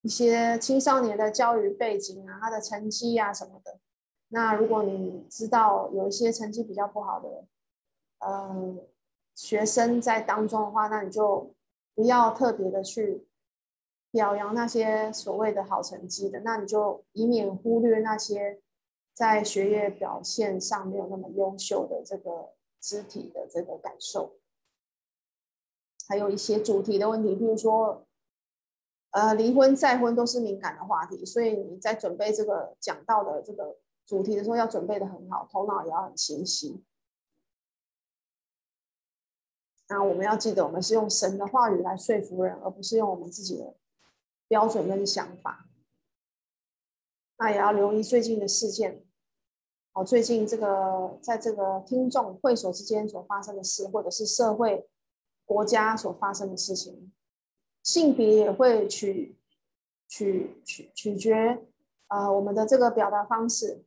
[0.00, 3.78] 一些青少年的教育背景啊，他的成绩啊什么的。
[4.28, 7.44] 那如果你知道有一些成绩比较不好的，
[8.26, 8.80] 嗯，
[9.34, 11.54] 学生在当中的话，那你就
[11.94, 13.26] 不要特别的去。
[14.14, 18.60] 表扬那些所谓的好成绩的，那你就以免忽略那些
[19.14, 24.36] 在学业表现上没有那么优秀的这个肢体的这个感受，
[26.06, 28.06] 还有一些主题的问题，比如说，
[29.12, 36.84] 呃，离婚再婚都是敏感的话题，所以你在准备这个讲到的这个主题的时候，要准备的很好，头脑也要很清晰。
[39.92, 43.74] 那我们要记得，我们是用神的话语来说服人，而不是用我们自己的。
[44.48, 45.66] 标准跟想法，
[47.38, 49.02] 那也要留意最近的事件。
[49.94, 54.86] 哦，最近这个在这个听众会所之间所发生的事，或者是社会、
[55.46, 57.14] 国家所发生的事情，
[57.82, 59.38] 性别也会取
[60.06, 61.66] 取取取决
[62.08, 63.86] 呃我们的这个表达方式、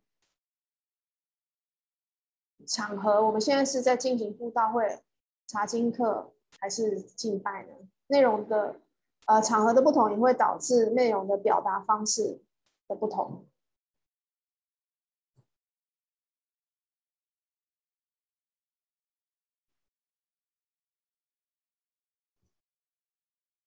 [2.65, 3.23] 场合。
[3.23, 5.03] 我们现在是在进行布道会、
[5.47, 7.73] 查经课还是敬拜呢？
[8.07, 8.81] 内容的。
[9.27, 12.43] 呃，场合的不同也会导致内容的表达方式
[12.87, 13.43] 的不同。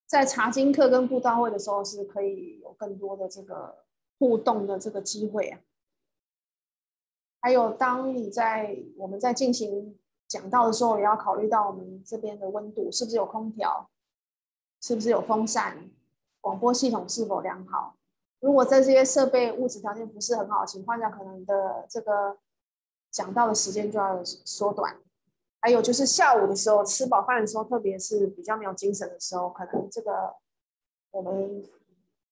[0.06, 3.84] 在查经课跟布道会的时候，是可以有更多的这个
[4.20, 5.58] 互动的这个机会啊。
[7.40, 13.90] 还有，当你在我们在进行讲到的时候，也要考虑到我们这边的温度是不是有空调。
[14.80, 15.90] 是不是有风扇？
[16.40, 17.96] 广播系统是否良好？
[18.38, 22.38] 如果在这些设备物质条件不是很好的情况下，可能的这个
[23.10, 24.96] 讲到的时间就要缩短。
[25.60, 30.36] 还有就是下午的时候，吃饱饭的时候，特别是比较没有精神的时候，可能这个
[31.10, 31.64] 我们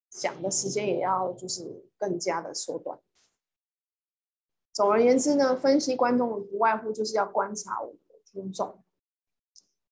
[0.09, 2.97] 讲的时间也要就是更加的缩短。
[4.77, 8.85] 总而言之呢，分析观众不外乎就是要观察我们的听众，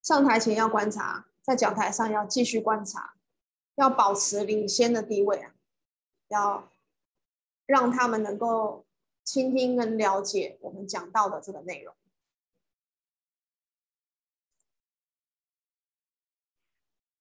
[0.03, 1.25] 上台前要观察。
[1.41, 3.15] 在讲台上要继续观察，
[3.77, 5.55] 要保持领先的地位啊，
[6.29, 6.71] 要
[7.65, 8.85] 让他们能够
[9.25, 11.95] 倾听跟了解我们讲到的这个内容。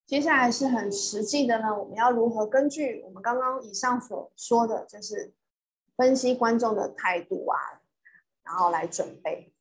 [0.06, 5.34] 接下来是很实际的呢，我们要如何根据我们刚刚以上所说的，就是
[5.95, 7.82] 分析观众的态度啊，
[8.43, 9.53] 然后来准备。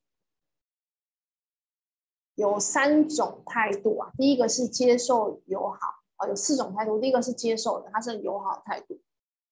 [2.34, 6.98] 有三种态度啊，第一个是接受友好啊，有四种态度。
[6.98, 9.00] 第一个是接受的，他是友好态度。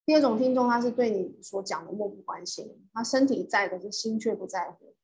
[0.06, 4.94] 第二种听众，他是对你所讲的漠不关心，他身体在的，是心却不在乎。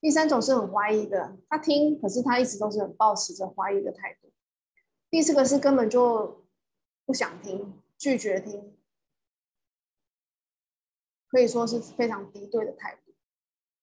[0.00, 4.32] 第三种是很怀疑的，他听，可是他一直都是很抱持着怀疑的态度。
[5.10, 6.46] 第四个是根本就
[7.04, 8.78] 不想听，拒绝听，
[11.30, 13.12] 可以说是非常敌对的态度。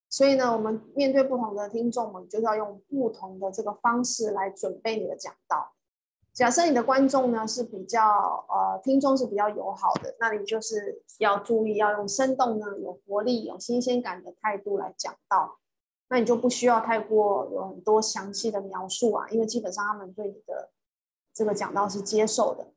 [0.09, 5.73] 所以呢，我们面对不同的听众，我们就是要用不同的这个方式来准备你的讲道。
[6.33, 15.57] 假设你的观众呢是比较呃，听众是比较友好的，那你就是要注意要用生动呢、有活力、有新鲜感的态度来讲道。
[16.09, 20.71] 那你就不需要太过有很多详细的描述啊，因为基本上他们对你的
[21.33, 22.67] 这个讲道是接受的。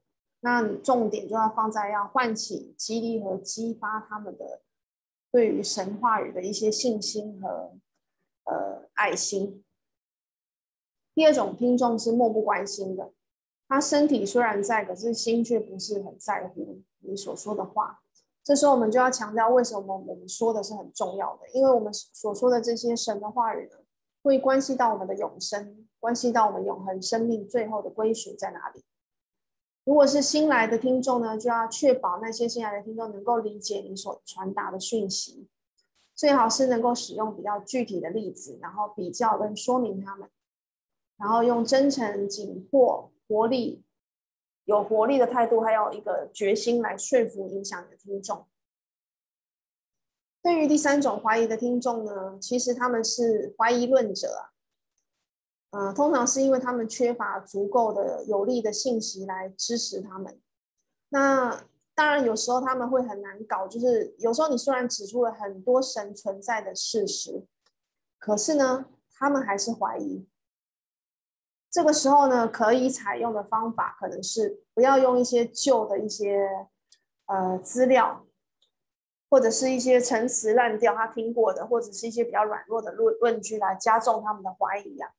[0.41, 4.63] 那你重点就要放在要唤起、激励和激发他们的
[5.31, 7.73] 对于神话语的一些信心和
[8.45, 9.63] 呃爱心。
[11.15, 13.13] 第二种听众是漠不关心的，
[13.69, 18.01] 他身体虽然在，可是心却不是很在乎你所说的话。
[18.43, 21.49] 这时候我们就要强调，为什么我们说的是很重要的？
[21.51, 23.77] 因为我们所说的这些神的话语呢，
[24.23, 28.83] 会关系到我们的永生，关系到我们永恒生命最后的归属在哪里。
[29.91, 35.49] 如果是新来的听众呢，就要确保那些新来的听众能够理解你所传达的讯息，
[36.15, 40.31] 最好是能够使用比较具体的例子，然后比较跟说明他们。
[41.17, 43.83] 然后用真诚、紧迫、活力、
[44.65, 48.47] 有活力的态度，还有一个决心来说服、影响你的听众。
[50.41, 54.51] 对于第三种怀疑的听众呢，其实他们是怀疑论者，
[55.71, 60.41] 呃，通常是因为他们缺乏足够的有力的信息来支持他们。
[61.11, 61.65] 那
[61.95, 67.45] 当然，有时候他们会很难搞，就是有时候你虽然指出了很多神存在的事实，
[68.19, 70.27] 可是呢，他们还是怀疑。
[71.71, 76.49] 这个时候呢，可以采用的方法可能是不要用一些旧的一些
[77.27, 78.27] 呃资料，
[79.29, 85.11] 或者是一些陈词滥调他听过的，或者是一些比较软弱的论论据来加重他们的怀疑啊。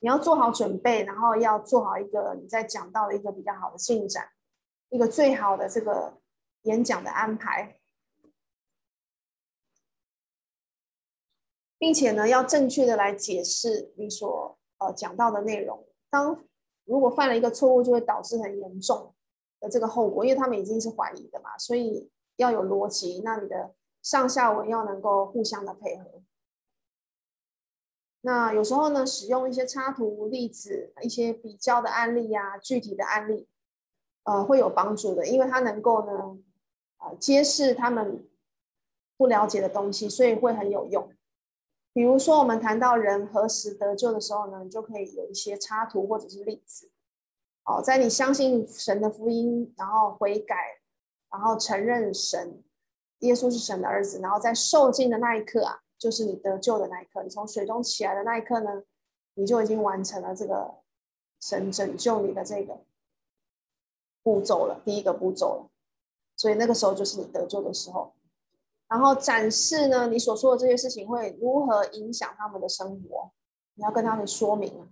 [0.00, 4.28] 你要做好准备，然后要做好一个你在讲到的一个比较好的进展，
[4.90, 6.18] 一个最好的这个
[6.62, 7.80] 演讲的安排，
[11.78, 15.86] 并且呢，要正确的来解释你所呃讲到的内容。
[16.10, 16.44] 当
[16.84, 19.14] 如果犯了一个错误，就会导致很严重
[19.60, 26.22] 的这个后果，因为他们已经是怀疑的嘛，所以要有逻辑，那你的上下文要能够互相的配合。
[28.26, 33.46] 那有时候呢，使用一些插图、例子、一些比较的案例呀、啊，具体的案例，
[34.24, 36.36] 呃，会有帮助的，因为它能够呢，
[36.98, 38.26] 呃，揭示他们
[39.16, 41.08] 不了解的东西，所以会很有用。
[41.92, 46.90] 比如说，我们谈到人何时得救的时候呢，你就可以有一些插图或者是例子。
[47.64, 50.80] 哦，在你相信神的福音，然后悔改，
[51.30, 52.60] 然后承认神，
[53.20, 58.84] 耶稣是神的儿子，然后在受浸的那一刻啊，就是你得救的那一刻，你从水中起来的那一刻呢，
[59.34, 60.82] 你就已经完成了这个
[61.40, 62.84] 神拯救你的这个
[64.22, 65.70] 步骤了，第一个步骤了。
[66.36, 68.14] 所以那个时候就是你得救的时候。
[68.88, 73.32] 然后展示呢，你所说的这些事情会如何影响他们的生活？
[73.74, 74.88] 你要跟他们说明。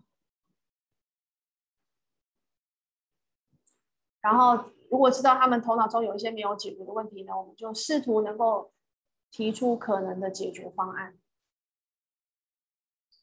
[4.21, 8.73] 然后，如果知道他们头脑中有一些没有解决的问题呢，我们就试图能够
[9.37, 11.19] 提出可能的解决方案。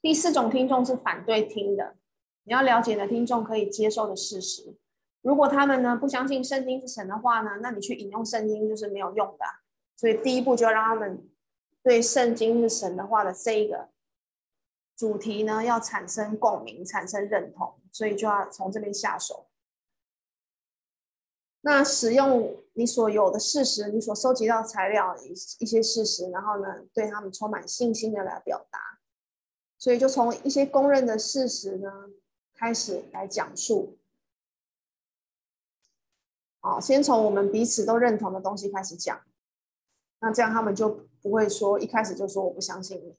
[0.01, 1.95] 第四种听众是反对听的，
[2.43, 4.75] 你要了解的听众可以接受的事实。
[5.21, 9.45] 如果他们呢不相信圣经是神的话呢，那你去引用圣经就是没有用的。
[9.95, 11.29] 所以第一步就要让他们
[11.81, 13.87] 对圣经是神的话的这一个
[14.97, 19.47] 主题呢，要产生共鸣，产生认同，所以就要从这边下手。
[21.61, 28.79] 那使用你所有的事实，你所收集到材料一一些事实，然后呢，对他们充满信心的来表达。
[29.77, 31.89] 所以就从一些公认的事实呢
[32.53, 33.97] 开始来讲述。
[36.59, 39.21] 好，先从我们彼此都认同的东西开始讲。
[40.19, 43.15] 那这样他们就不会说一开始就说我不相信你。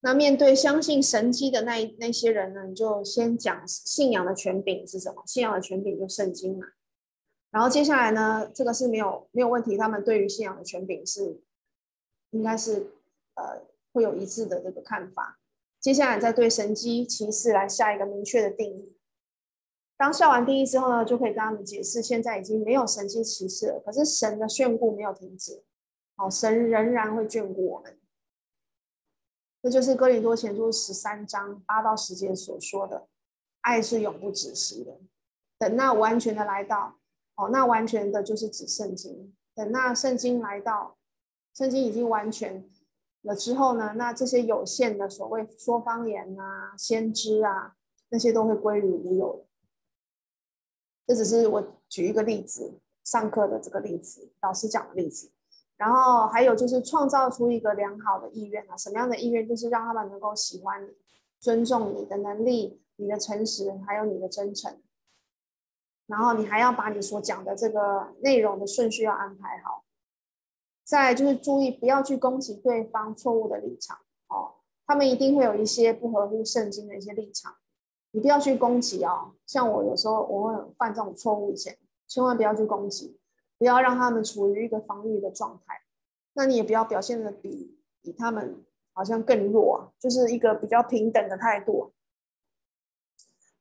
[0.00, 5.22] 那面对相信神迹的那那些人呢，你就先讲信仰的权柄是什么？
[5.26, 6.66] 信仰的权柄就圣经嘛。
[7.50, 11.40] 然后接下来呢，这个是没有没有问题，他们对于信仰的权柄是
[12.30, 12.92] 应该是
[13.34, 15.38] 呃会有一致的这个看法。
[15.80, 18.96] 接下来再对神迹奇事来下一个明确的定义。
[19.96, 25.64] 当下完定义之后呢，就可以跟他们解释，现在已经没有神迹奇事了，可是神的眷顾没有停止。
[26.16, 27.98] 好，神仍然会眷顾我们。
[29.62, 33.08] 这就是哥林多前书十三章八到十节所说的
[33.60, 34.98] ：“爱是永不止息的。”
[35.58, 36.99] 等那完全的来到，
[37.40, 39.34] 哦，那完全的就是指圣经。
[39.54, 40.98] 等那圣经来到，
[41.54, 42.68] 圣经已经完全
[43.22, 47.76] 了之后呢，那这些有限的所谓说方言啊、先知啊，
[48.10, 49.46] 那些都会归于无有。
[51.06, 55.32] 这只是我举一个例子，上课的这个例子，老师讲的例子。
[55.76, 59.48] 然后还有就是创造出一个良好的意愿啊，什么样的意愿？
[59.48, 60.90] 就是让他们能够喜欢你、
[61.40, 64.78] 尊重你的能力、你的诚实，还有你的真诚。
[66.10, 69.84] 然后你还要把你所讲的这个内容的顺序要安排好。
[70.84, 73.96] 再就是注意不要去攻击对方错误的立场
[74.26, 74.54] 哦，
[74.84, 77.54] 他们一定会有一些不合乎圣经的一些立场，
[78.10, 79.36] 你不要去攻击哦。
[79.46, 83.16] 像我有时候我会犯这种错误以前，千万不要去攻击，
[83.56, 85.80] 不要让他们处于一个防御的状态。
[86.32, 91.92] 那你也不要表现的比比他们好像更弱，就是一个比较平等的态度。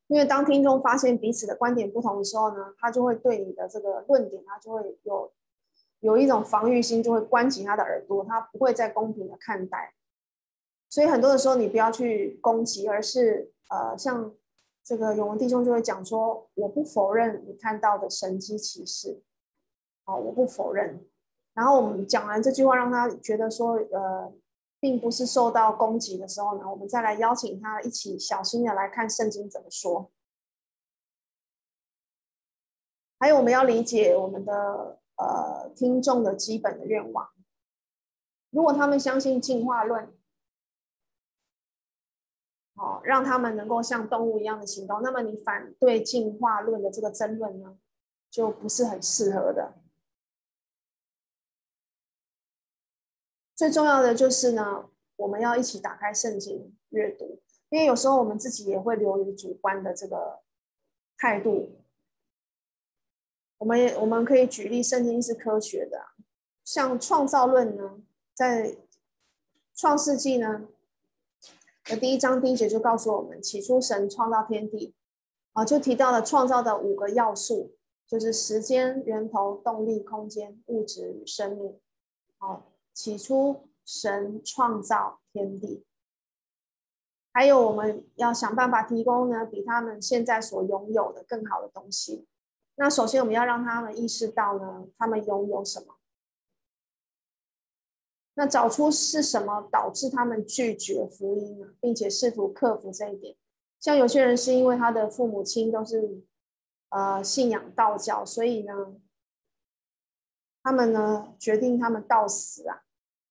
[0.10, 5.32] 因为当听众发现彼此的观点不同的时候呢，他就会对你的这个论点，他就会有
[6.00, 9.94] 有一种防御心，就会关紧他的耳朵，他不会再公平的看待。
[10.90, 14.34] 所以很多的时候，你不要去攻击，而是呃，像
[14.84, 19.22] 这个永文弟兄就会讲说：“我不否认你看到的神迹奇事，
[20.06, 21.06] 好，我不否认。”
[21.54, 24.34] 然后我们讲完这句话，让他觉得说，呃，
[24.80, 30.12] 并不是受到攻击的时候呢，我们再来邀请他一起小心的来看圣经怎么说。
[33.20, 37.30] 还有，我们要理解我们的呃听众的基本的愿望。
[38.50, 40.14] 如果他们相信进化论。
[42.82, 45.02] 哦，让他们能够像动物一样的行动。
[45.02, 47.78] 那么你反对进化论的这个争论呢，
[48.32, 49.74] 就不是很适合的。
[53.60, 60.40] 最重要的就是呢，我们要一起打开圣经阅读，因为有时候我们自己也会流于主观的这个
[61.18, 61.76] 态度。
[63.58, 66.00] 我们也我们可以举例，圣经是科学的，
[66.64, 68.02] 像创造论呢，
[68.34, 68.78] 在
[69.76, 70.70] 创世纪呢。
[71.84, 74.96] 的第一章第一节就告诉我们，起初神创造天地，
[75.52, 77.76] 啊，就提到了创造的五个要素，
[78.08, 81.78] 就是时间、源头、动力、空间、物质与生命。
[82.38, 85.86] 好，起初神创造天地，
[87.32, 92.28] 还有我们要想办法提供呢，比他们现在所拥有的更好的东西。
[92.76, 95.96] 那首先我们要让他们意识到呢，他们拥有什么。
[98.34, 101.68] 那找出是什么导致他们拒绝福音呢？
[101.80, 103.38] 并且试图克服这一点。
[103.80, 106.22] 像有些人是因为他的父母亲都是
[106.90, 108.98] 呃信仰道教，所以呢，
[110.62, 112.84] 他们呢决定他们到死啊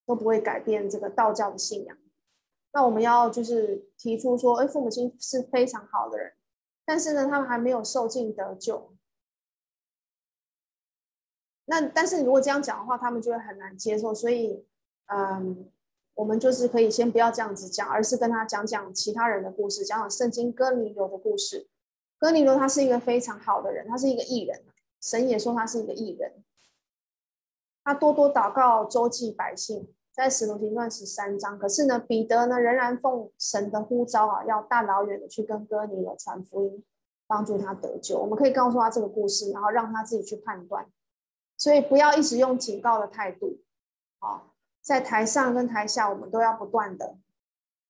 [0.09, 1.97] 都不会改变这个道教的信仰。
[2.73, 6.33] 那我们要就是提出说，哎，父母亲是非常好的人，
[6.85, 8.95] 但是呢，他们还没有受尽得救。
[11.67, 14.67] 那但是如果这样讲的话，他们就会很难接受，所以。
[15.11, 15.71] 嗯，
[16.17, 21.67] 我们就是可以先不要这样子讲，而是跟他讲讲其他人的故事，讲讲圣经哥尼流的故事。
[22.19, 24.63] 哥尼流他是一个非常好的人，他是一个义人，
[25.01, 26.45] 神也说他是一个义人。
[27.83, 31.57] 他多多祷告，周济百姓，在使徒行传十三章。
[31.57, 36.85] 可是呢，彼得呢仍然奉神的呼召啊，要大老远的去跟哥尼流传福音，
[37.29, 38.19] 帮助他得救。
[38.19, 40.91] 我们可以告诉他这个故事，然后让他自己去判断。
[41.57, 43.61] 所以不要一直用警告的态度，
[44.19, 44.57] 好。
[44.81, 47.19] 在台上跟台下，我们都要不断的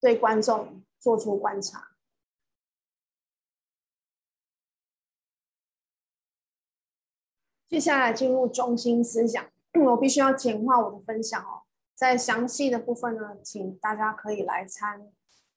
[0.00, 1.92] 对观众做出观察。
[7.68, 9.46] 接下来进入中心思想，
[9.86, 11.62] 我必须要简化我的分享哦。
[11.98, 15.10] 在详细的部分呢，请大家可以来参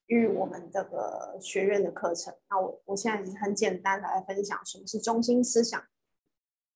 [0.07, 2.33] 与我们这个学院的课程。
[2.49, 5.79] 那我我现在已经很简单来分享什么是中心思想。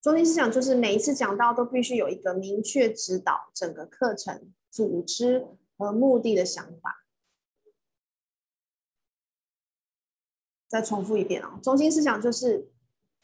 [0.04, 5.48] 中心思想就是每一次讲到都必须有一个明确指导整个课程组织
[5.80, 7.04] 和目的的想法。
[10.68, 12.70] 再重复一遍啊，中心思想就是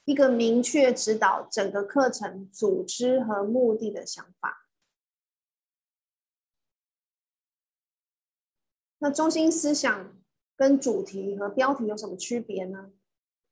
[0.05, 4.60] 一个明确指导整个课程组织和目的的想法。
[9.03, 10.15] 那中心思想
[10.55, 12.91] 跟主题和标题有什么区别呢？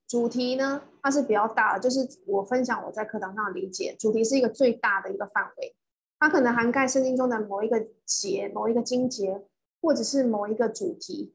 [0.07, 3.95] 主题呢，它是比较大的，就是我分享我在课堂上的理解。
[3.99, 5.75] 主题是一个最大的一个范围，
[6.19, 9.43] 它可能涵盖圣经中的某一个节、某一个经节，
[9.81, 11.33] 或者是某一个主题。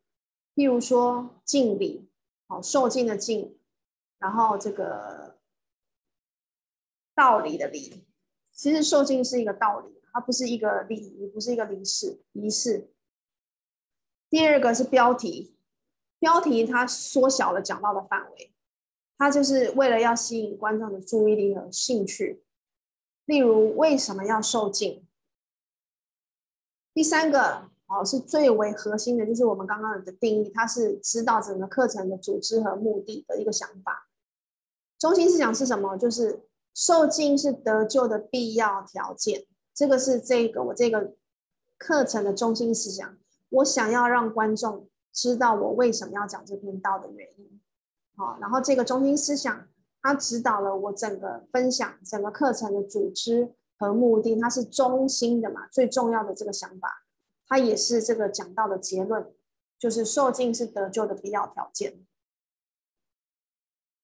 [0.55, 2.09] 譬如说敬礼，
[2.47, 3.59] 好，受敬的敬，
[4.21, 5.39] 然后这个
[7.17, 8.05] 道理的理，
[8.53, 12.94] 其实受敬是一个道理，它不是一个礼仪，不是一个仪式仪式。
[14.35, 15.55] 第二个是标题，
[16.19, 18.53] 标题它缩小了讲到的范围。
[19.17, 22.43] 它就是为了要吸引观众的注意力和兴趣，
[23.27, 25.07] 例如为什么要受敬？
[26.93, 34.09] 第三个哦是最为核心的，就是我们刚刚的定义，它是指导整个课程的组织和目的的一个想法。
[34.99, 35.97] 中心思想是什么？
[35.97, 36.43] 就是
[36.75, 41.15] 受敬是得救的必要条件，这个是这个我这个
[41.79, 43.17] 课程的中心思想。
[43.55, 47.61] 我想要让观众知道我为什么要讲这篇道的原因。
[48.17, 49.69] 好，然后这个中心思想，
[50.03, 57.05] 它指导了我整个分享、整个课程的组织和目的，它是中心的嘛，最重要的这个想法，
[57.47, 59.33] 它也是这个讲道的结论，
[59.79, 62.05] 就是受尽是得救的必要条件。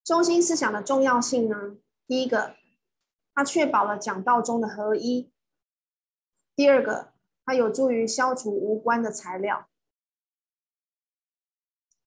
[0.05, 1.77] 中心思想的重要性呢，
[2.07, 2.55] 第一个，
[3.35, 5.33] 它确保了讲道中的合一。
[6.57, 7.10] 第二个，
[7.51, 9.69] 它有助于消除无关的材料，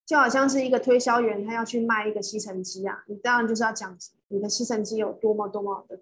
[0.05, 5.99] 就好像是一个推销员，他要去卖一个吸尘机啊，你当然就是要讲你的吸尘机有多么多么的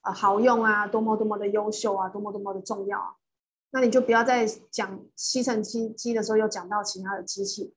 [0.00, 3.16] 呃好用啊，多么多么的优秀啊，多么多么的重要啊。
[3.72, 7.74] 那你就不要再讲吸尘机机的时候又讲到其他的机器。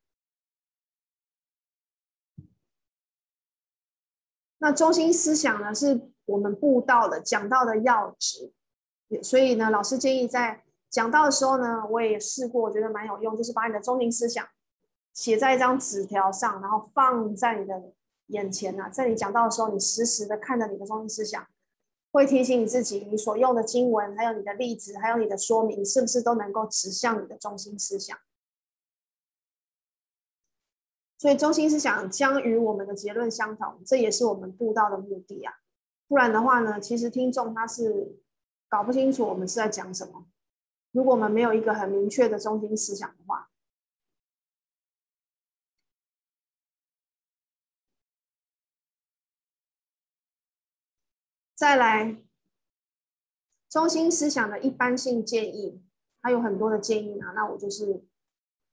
[4.60, 8.54] 那中心思想呢，是我们布道的讲到的要旨，
[9.22, 14.46] 所以呢，老师建议在讲到的时候呢，我也试过，我觉得蛮有用，就是把你的中心思想
[15.14, 17.94] 写在一张纸条上，然后放在你的
[18.28, 21.48] 眼前啊，在你讲到的时候，你实时的看着你的中心思想，
[22.12, 28.18] 会提醒你自己，你所用的经文，还有你的例子，还有你的说明，是不是都能够指向你的中心思想？
[31.18, 35.54] 所以中心思想将与我们的结论相同，这也是我们布道的目的啊。
[36.08, 38.20] 不然的话呢，其实听众他是
[38.68, 40.26] 搞不清楚我们是在讲什么。
[40.92, 43.50] 如果我们没有一个很明确的中心思想的话，
[51.56, 52.18] 再来
[53.70, 55.82] 中心思想的一般性建议，
[56.22, 57.32] 还有很多的建议啊。
[57.34, 58.04] 那我就是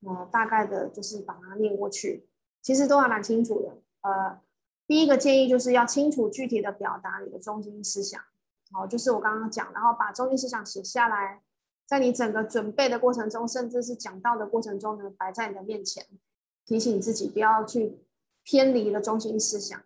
[0.01, 2.29] 呃大概的，就是把它念过去。
[2.63, 3.83] 其实都还蛮清楚的。
[4.01, 4.41] 呃，
[4.87, 8.21] 第一个建议就是要清楚具体的表达你的中心思想，
[8.73, 11.43] 好，就是我刚刚讲，然后把中心思想写下来，
[11.89, 16.07] 在你整个准备的过程中，甚至是讲到的过程中呢，摆在你的面前，
[16.67, 18.05] 提醒自己不要去
[18.43, 19.83] 偏离了中心思想。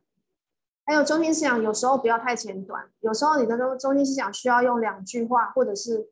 [0.84, 6.10] 还有中心思想有时候不要太简短，有时候你的中中心思想需要用两句话或者是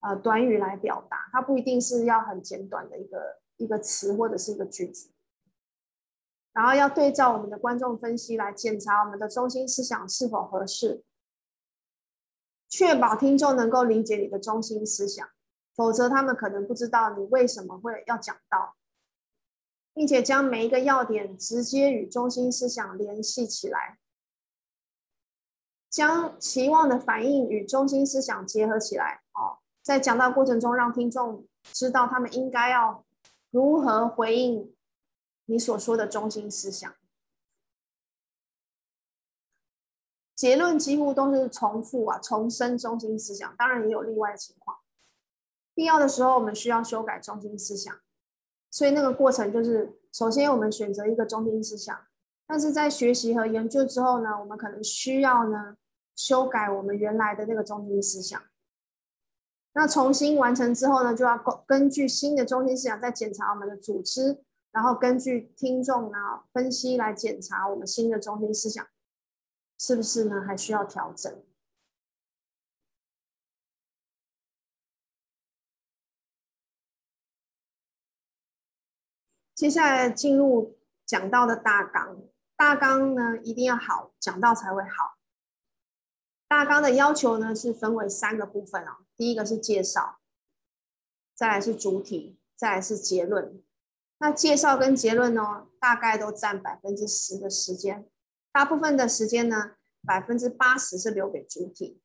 [0.00, 5.10] 呃短语来表达，它不一定是要很简短的一个一个词或者是一个句子。
[6.52, 11.04] 然后要对照我们的观众分析来检查我们的中心思想是否合适，
[12.68, 15.28] 确保听众能够理解你的中心思想，
[15.74, 18.76] 否则他们可能不知道你为什么会要讲到，
[19.94, 23.98] 并且将每一个要点直接与中心思想联系起来，
[25.88, 29.22] 将期望的反应与中心思想结合起来。
[29.32, 33.04] 哦，在讲到过程中，让听众知道他们应该要
[33.50, 34.74] 如何回应。
[35.50, 36.94] 你所说的中心思想，
[40.38, 43.56] 结论几乎都是重复啊，重申中心思想。
[43.58, 44.76] 当然也有例外的情况，
[45.74, 47.92] 必要的时候我们需要修改中心思想。
[48.70, 52.06] 所以那个过程就是，首先我们选择一个中心思想，
[52.46, 55.74] 但是在学习和研究之后呢，我们可能需要呢
[56.14, 58.40] 修改我们原来的那个中心思想。
[59.72, 61.36] 那重新完成之后呢，就要
[61.66, 64.44] 根据新的中心思想再检查我们的组织。
[64.70, 66.18] 然后根据听众呢
[66.52, 68.86] 分析来检查我们新的中心思想
[69.78, 71.42] 是不是呢，还需要调整。
[79.54, 82.22] 接下来进入讲到的大纲，
[82.54, 85.18] 大纲呢一定要好，讲到才会好。
[86.46, 90.20] 大纲的要求呢是分为三个部分哦，第一个是介绍，
[91.34, 93.62] 再来是主体，再来是结论。
[94.18, 98.08] 那介绍跟结论呢，大概都占百分之十的时间，
[98.52, 99.76] 大部分的时间呢，
[100.06, 102.00] 百分之八十是留给主体。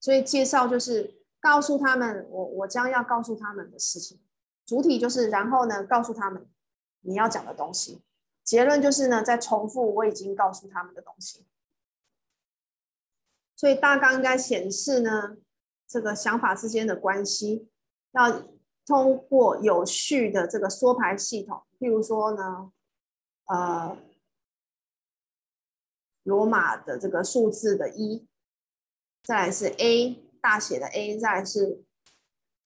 [0.00, 4.20] 所以介绍就是告诉他们我我将要告诉他们的事情，
[4.64, 6.48] 主体就是然后呢告诉他们
[7.00, 8.02] 你要讲的东西，
[8.44, 11.46] 结论就是呢再重复我已经告诉他们的东西。
[13.56, 15.36] 所以大纲应该显示呢
[15.86, 17.68] 这个想法之间的关系
[18.12, 18.42] 要。
[18.86, 22.72] 通过有序的这个缩排系统，譬如说呢，
[23.44, 23.96] 呃，
[26.22, 28.26] 罗马的这个数字的一，
[29.22, 31.82] 再来是 A 大写的 A，再来是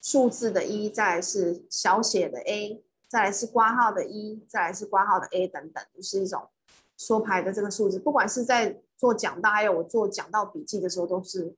[0.01, 6.51] 数字的一，再来是小写的 a，再来是括号的一，再来是括号的 a 等等，就是一种
[6.97, 7.99] 缩排的这个数字。
[7.99, 11.57] 不管是在做讲道，还有我做讲道笔记的时候，都是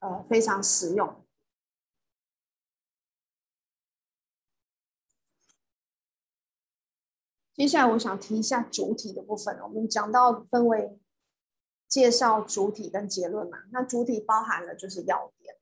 [0.00, 1.24] 呃非常实用。
[7.54, 9.56] 接下来我想提一下主体的部分。
[9.62, 10.98] 我们讲到分为
[11.88, 13.58] 介绍、主体跟结论嘛。
[13.72, 15.56] 那主体包含了就是要点。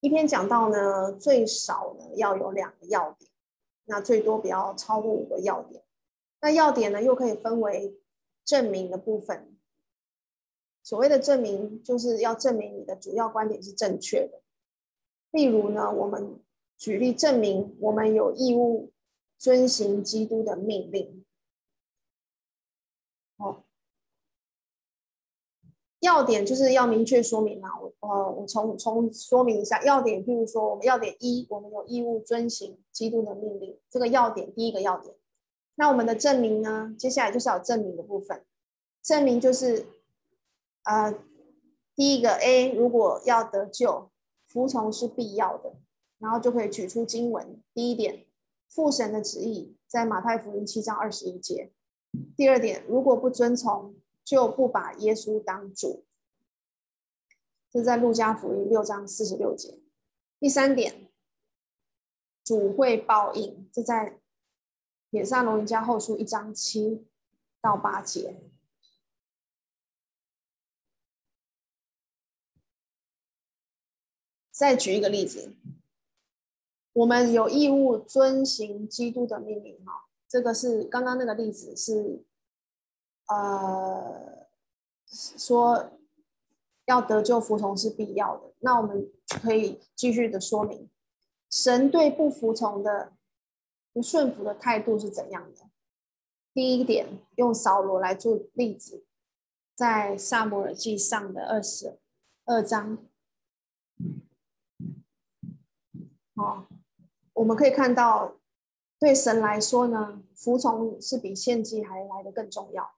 [0.00, 3.30] 一篇讲到呢，最少呢要有两个要点，
[3.84, 5.82] 那最多不要超过五个要点。
[6.40, 8.00] 那要点呢又可以分为
[8.44, 9.56] 证明的部分。
[10.82, 14.42] 所谓的证明，就是要证明你的主要观点是正确的。
[15.30, 16.40] 例如呢，我们
[16.76, 18.92] 举例证明我们有义务。
[19.40, 21.24] 遵行基督的命令。
[23.38, 23.64] 哦，
[26.00, 30.24] 要点就是要明确说明嘛，我呃，我重重说明一下要点。
[30.24, 35.14] 譬如说，我们要点一，我们有义务遵行基督的命令，这个要点第一个要点。
[35.74, 36.94] 那我们的证明呢？
[36.98, 38.42] 接下来就是要证明的部分。
[39.02, 39.86] 证明就是，
[40.84, 41.14] 呃，
[41.94, 44.10] 第一个 A，如果要得救，
[44.46, 45.74] 服从是必要的，
[46.18, 47.62] 然后就可以举出经文。
[47.74, 48.24] 第一点，
[48.70, 51.72] 父神的旨意在马太福音七章二十一节。
[52.34, 53.94] 第二点，如果不遵从。
[54.30, 56.06] 就不把耶稣当主，
[57.68, 59.80] 这在路加福音六章四十六节。
[60.38, 61.10] 第三点，
[62.44, 64.20] 主会报应，这在
[65.10, 67.08] 帖撒罗尼迦后书一章七
[67.60, 68.40] 到八节。
[74.52, 75.56] 再举一个例子，
[76.92, 82.24] 我们有义务遵行基督的命令，哈，这个是刚刚那个例子是。
[83.30, 84.46] 呃，
[85.06, 85.92] 说
[86.86, 89.08] 要得救服从是必要的，那我们
[89.40, 90.90] 可以继续的说明，
[91.48, 93.12] 神对不服从的、
[93.92, 95.70] 不顺服的态度是怎样的？
[96.52, 97.06] 第一点，
[97.36, 99.04] 用扫罗来做例子，
[99.76, 102.00] 在撒母耳记上的二十
[102.46, 102.98] 二章，
[106.34, 106.66] 哦，
[107.34, 108.34] 我们可以看到，
[108.98, 112.90] 对神来说呢，服从是比献祭还来得更重要。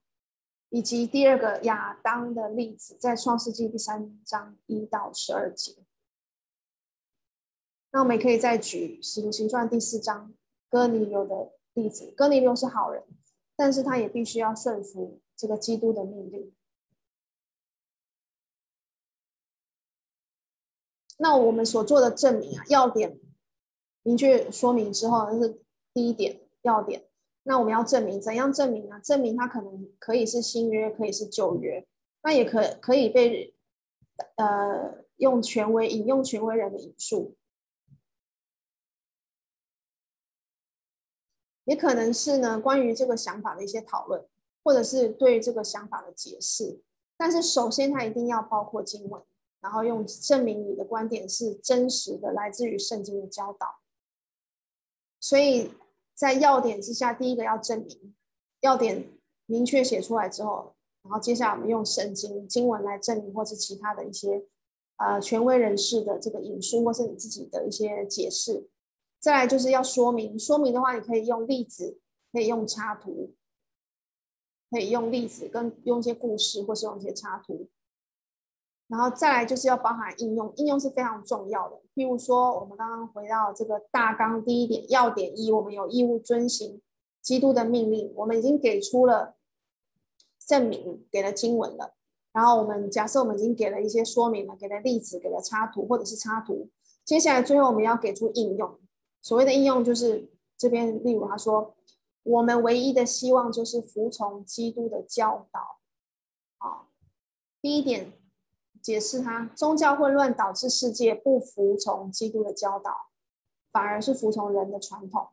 [0.72, 5.76] 以及第二个亚当的例子，在创世纪第三章一到十二节。
[7.90, 10.32] 那我们也可以再举《使徒行传》第四章
[10.70, 12.10] 哥尼流的例子。
[12.16, 13.04] 哥尼流是好人，
[13.54, 16.54] 但是他也必须要顺服这个基督的命令。
[21.18, 23.20] 那我们所做的证明啊，要点
[24.02, 25.62] 明确说明之后，这是
[25.92, 27.06] 第一点要点。
[27.44, 29.00] 那我们要证明，怎样证明呢？
[29.00, 31.84] 证明它可能可以是新约，可以是旧约，
[32.22, 33.52] 那也可可以被
[34.36, 37.36] 呃用权威引用权威人的引述，
[41.64, 44.24] 也可能是呢关于这个想法的一些讨论，
[44.62, 46.80] 或者是对这个想法的解释。
[47.16, 49.20] 但是首先它一定要包括经文，
[49.60, 53.80] 然后用证明你的观点是真实的，来自于圣经的教导。
[55.18, 55.72] 所以。
[56.22, 58.14] 在要点之下，第一个要证明，
[58.60, 59.10] 要点
[59.46, 64.46] 明确写出来之后，然后接下来我们用圣经经文来证明，或是其他的一些
[64.98, 68.70] 呃权威人士的这个引述，或是你自己的一些解释。
[69.18, 71.98] 再来就是要说明，说明的话，你可以用例子，
[72.32, 73.34] 可以用插图，
[74.70, 77.68] 可以用例子跟用一些故事，或是用一些插图。
[78.92, 81.80] 然后再来就是要包含应用，应用是非常重要的。
[81.94, 86.78] 譬如说，我们刚刚回到这个大纲第一点要点一，我们有义务遵行
[87.22, 89.36] 基督的命令，我们已经给出了
[90.46, 91.94] 证明，给了经文了。
[92.34, 96.68] 然后我们假设我们已经给了一些说明了，给了例子，给了插图或者是插图。
[97.02, 98.78] 接下来最后我们要给出应用，
[99.22, 100.28] 所谓的应用就是
[100.58, 101.74] 这边，例如他说，
[102.24, 105.78] 我们唯一的希望就是服从基督的教导。
[106.58, 106.90] 好，
[107.62, 108.12] 第一点。
[108.82, 113.10] 解释它，宗教混乱导致世界不服从基督的教导，
[113.70, 115.30] 反而是服从人的传统。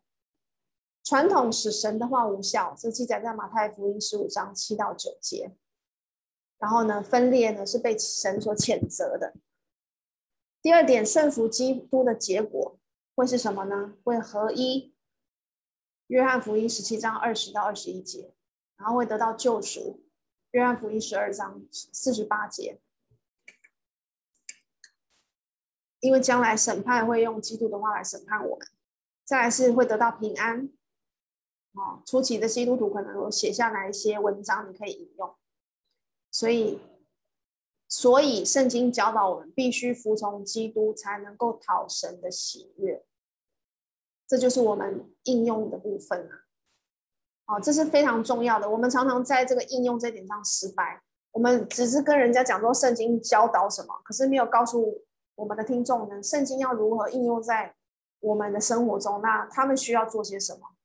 [1.03, 5.55] 传统使神的话无效，这记载在马太福音十五章七到九节。
[6.59, 9.33] 然后呢，分裂呢是被神所谴责的。
[10.61, 12.77] 第二点，顺服基督的结果
[13.15, 13.95] 会是什么呢？
[14.03, 14.93] 会合一。
[16.07, 18.33] 约翰福音十七章二十到二十一节，
[18.77, 20.03] 然后会得到救赎。
[20.51, 22.81] 约翰福音十二章四十八节。
[26.01, 28.67] 因为将来审判会用基督的话来审判我们，
[29.25, 30.69] 再来是会得到平安。
[31.73, 35.35] 哦，初期的基督徒可能有写下来一些文章，你可以引用。
[36.31, 36.79] 所以，
[37.87, 43.05] 所以圣经教导我们必须服从基督，才能够讨神的喜悦。
[44.27, 46.45] 这就是我们应用的部分了。
[47.47, 48.69] 哦，这是非常重要的。
[48.69, 51.03] 我们常常在这个应用这点上失败。
[51.31, 55.05] 我们只是跟人家讲说圣经教导什么，可是没有告诉。
[55.39, 57.73] 我们的听众呢，圣经要如何应用在
[58.19, 59.21] 我们的生活中？
[59.21, 60.75] 那他们需要做些什么？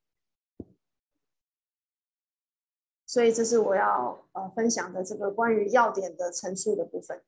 [3.05, 7.25] 所以这是我要呃分享的这个关于要点的陈述的部分。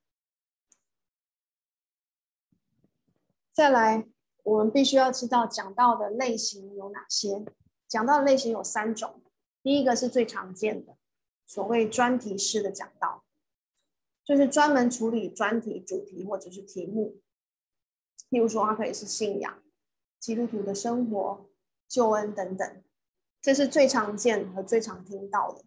[3.53, 4.07] 再来，
[4.45, 7.45] 我们必须要知道讲道的类型有哪些？
[7.89, 9.20] 讲道的类型有三种，
[9.64, 10.97] 第一个是最常见的，
[11.45, 13.24] 所谓专题式的讲道。
[14.27, 17.20] 就是专门处理专题、主题或者是题目，
[18.29, 19.62] 譬如说，它可以是信仰、
[20.18, 21.49] 基督徒的生活、
[21.87, 22.83] 救恩等等，
[23.41, 25.64] 这是最常见和最常听到的。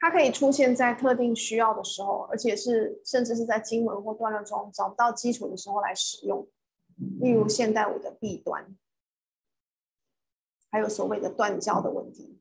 [0.00, 6.46] 它可以出现在特定需要的时候，而且是甚至是在经文或段落中找不到基础的时候来使用。
[7.20, 8.76] 例如现代舞的弊端，
[10.70, 12.40] 还有所谓的断教的问题。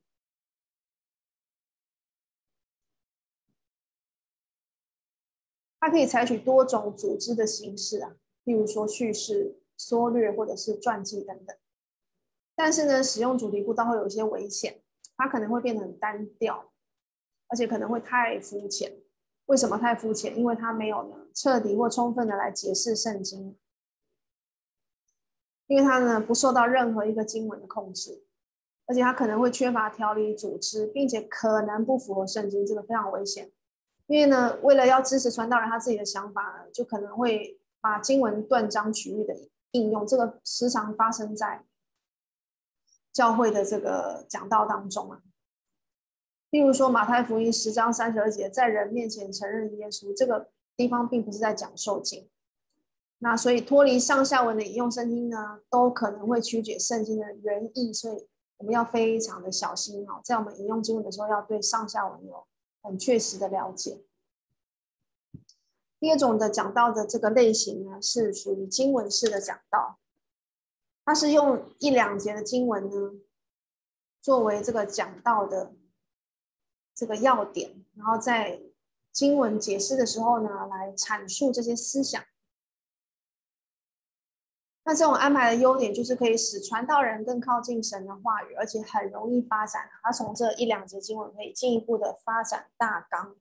[5.84, 8.16] 它可以采取多种组织的形式啊，
[8.46, 11.54] 例如说叙事、缩略或者是传记等等。
[12.56, 14.82] 但是呢，使用主题布道会有一些危险，
[15.18, 16.72] 它可能会变得很单调。
[17.50, 18.98] 而且可能会太肤浅。
[19.48, 20.38] 为什么太肤浅？
[20.38, 23.58] 因为它没有呢彻底或充分的来解释圣经，
[25.68, 28.24] 因为它呢不受到任何一个经文的控制，
[28.86, 33.52] 而且它可能会缺乏条理组织，并且可能不符合圣经，这个非常危险。
[34.08, 39.36] 因为呢，为了要支持传道人他自己的想法呢，就可能会把经文断章取义的
[39.72, 41.64] 应用，这个时常发生在
[43.12, 45.22] 教会的这个讲道当中啊。
[46.49, 52.30] 例如说，马太福音十章三十二节，在人面前承认耶稣，这个地方并不是在讲受经。
[53.20, 58.28] 那所以脱离上下文的引用圣经呢，都可能会曲解圣经的原意，所以
[58.58, 62.45] 我们要非常的小心哦，在我们引用经文的时候，要对上下文有
[62.84, 64.04] 很确实的了解。
[66.00, 69.98] 第二种的讲到的这个类型呢，是属于经文式的讲道，
[71.04, 73.14] 它是用一两节的经文呢，
[74.22, 75.74] 作为这个讲道的。
[76.96, 78.62] 这个要点，然后在
[79.12, 82.24] 经文解释的时候呢，来阐述这些思想。
[84.86, 89.90] 那这种安排的优点就是可以使传道人更靠近神的话语，而且很容易发展。
[90.02, 93.36] 他从这一两节经文可以进一步的发展大纲。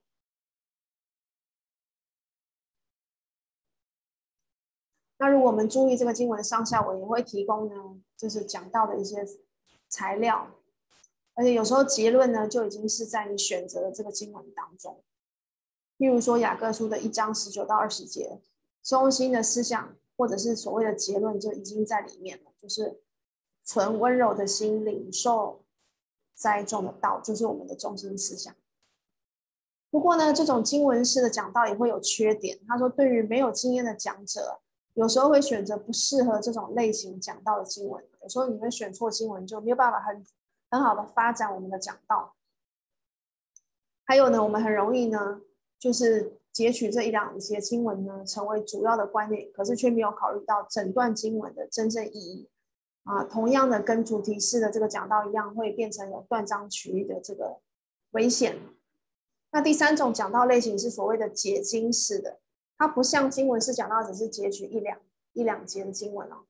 [5.19, 9.27] 那如果我们注意这个经文上下文，也会提供呢，就是讲到的一些
[9.89, 10.49] 材料。
[11.35, 15.03] 而且有时候结论呢，就已经是在你选择的这个经文当中。
[15.97, 18.41] 例如说雅各书的一章十九到二十节，
[18.83, 23.03] 中心的思想或者是所谓的结论就已经在里面了，就是
[23.65, 25.65] 存温柔的心，领受
[26.33, 28.55] 栽种的道，就是我们的中心思想。
[29.91, 32.61] 不过呢，这种经文式的讲道也会有缺点。
[32.69, 34.61] 他说，对于没有经验的讲者，
[34.95, 38.05] 有时候会选择不适合这种类型讲道的经文。
[38.23, 40.25] 有时候你会选错经文，就没有办法很。
[40.71, 42.35] 很好的发展我们的讲道，
[44.07, 45.43] 还有呢，我们很容易呢，
[45.79, 52.49] 就是截取这一两节经文呢，成为主要的观念，可是却没有考虑到整段经文的真正意义
[53.05, 53.25] 啊。
[53.25, 57.61] 同样的，跟主题式的这个讲道一样，会变成有断章取义的这个
[58.11, 58.59] 危险。
[59.51, 62.39] 那第三种讲道类型是所谓的解经式的，
[62.77, 64.99] 它不像经文式讲道，只是截取一两
[65.33, 66.45] 一两节的经文哦。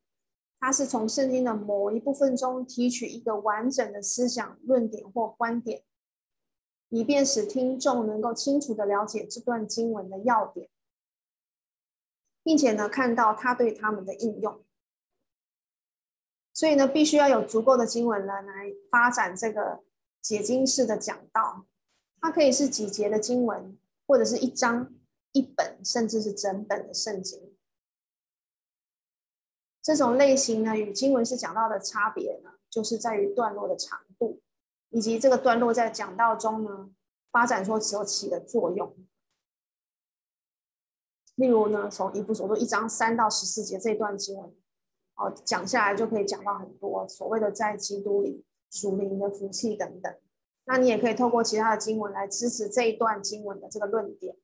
[0.59, 5.83] 它是从圣经的某一部分中提取一个完整的思想论点或观点，
[6.93, 10.69] 以便使听众能够清楚的了解这段经文的要点，
[12.43, 14.63] 并且呢，看到它对他们的应用。
[16.53, 19.83] 所以呢，必须要有足够的经文来来发展这个
[20.21, 21.65] 解经式的讲道。
[22.21, 24.95] 它可以是几节的经文，或者是一章、
[25.33, 27.57] 一本，甚至是整本的圣经。
[29.83, 34.05] 这种类型呢，与经文式讲道的差别呢，就是在于段落的长，
[34.93, 36.91] 以及这个段落在讲道中呢
[37.31, 38.97] 发展所所起的作用。
[41.37, 44.55] 例如呢，从一部所书一章三到十四节这段经文，
[45.17, 50.15] 哦，讲下来就可以讲到很多所谓的在基督里属灵的福气等等。
[50.65, 54.37] 那你也可以透过其他的经文来支持这一段经文的这个论点。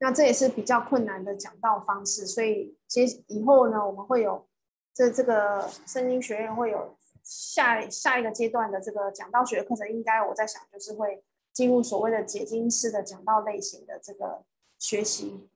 [0.00, 4.46] 那这也是比较困难的讲道方式，所以接以后呢，我们会有
[4.92, 6.97] 这这个圣经学院会有
[7.28, 11.22] 下下一个阶段的这个讲道学课程，应该我在想就是会
[11.52, 14.44] 进入所谓的解经式的讲道类型的这个
[14.78, 15.50] 学习。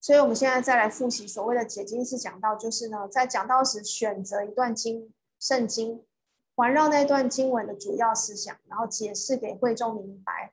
[0.00, 6.06] 所以我们现在再来复习所谓的解经式讲道，就是呢，在讲道时选择一段经圣经，
[6.54, 10.52] 环绕那段经文的主要思想，然后解释给会众明白。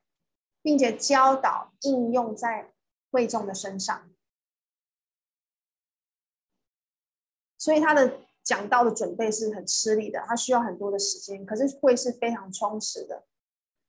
[0.61, 2.73] 并且教导应用在
[3.11, 4.11] 会众的身上，
[7.57, 8.19] 所以他的
[8.49, 13.27] 讲到的准备是很吃力的，它需要很多的时间，可是会是非常充实的。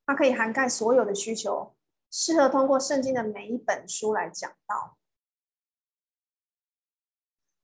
[0.04, 1.74] 它可以涵盖所有的需求，
[2.11, 4.98] 适合通过圣经的每一本书来讲到。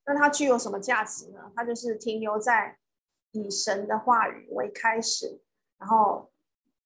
[0.07, 1.53] 那它具有什么价值呢？
[1.55, 2.79] 它就是停留在
[3.33, 5.43] 以神的话语为开始，
[5.77, 6.33] 然后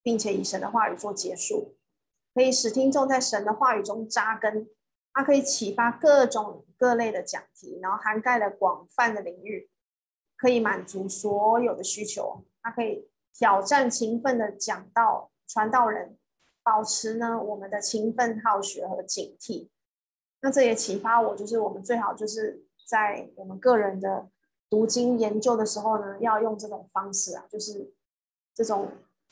[0.03, 1.77] 并且以神的话语做结束。
[2.33, 4.67] 可以使听众在神的话语中扎根，
[5.13, 9.69] 它可以启发各种各类的讲题，然后涵盖了广泛的领域，
[10.41, 12.43] 可以满足所有的需求。
[12.63, 16.17] 它可以挑战勤奋的讲道传道人，
[16.63, 19.69] 保持呢我们的勤奋好学和警惕。
[20.41, 24.31] 那这也启发我，就是我们最好就是在我们个人的
[24.67, 27.93] 读经研究的时候呢，要用这种方式啊，就是
[28.55, 28.91] 这种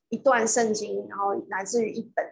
[0.10, 2.24] 一段圣经，然后来自于一本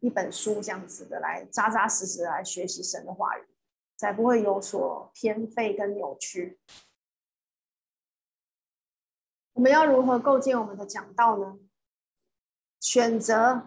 [0.00, 3.42] 一本书这样子的来扎扎实实来学习神的话语，
[3.96, 6.58] 才不会有所偏废跟扭曲。
[9.58, 11.58] 我们要如何构建我们的讲道呢？
[12.78, 13.62] 选择、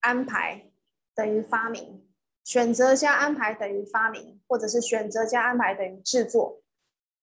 [0.00, 0.70] 安排
[1.14, 2.06] 等于发明，
[2.44, 6.60] 选择加安排等于发明，或者是选择加安排等于制作。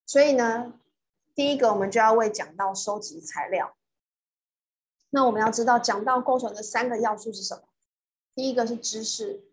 [0.07, 0.79] 所以呢，
[1.35, 3.77] 第一个我们就要为讲道收集材料。
[5.11, 7.61] 那我们要知道讲道构成的三个要素是什么？
[8.33, 9.43] 第一个是知识，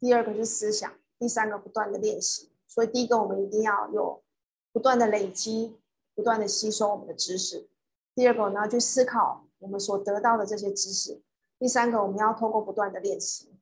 [0.00, 2.50] 第二个是思想，第三个不断的练习。
[2.66, 4.24] 所以第一个我们一定要有
[4.72, 5.76] 不断的累积。
[6.14, 7.68] 不断的吸收我们的知识。
[8.14, 11.22] 第二个，我们要去思考我们所得到的这些知识。
[11.58, 13.56] 第三个，我们要透过不断的练习。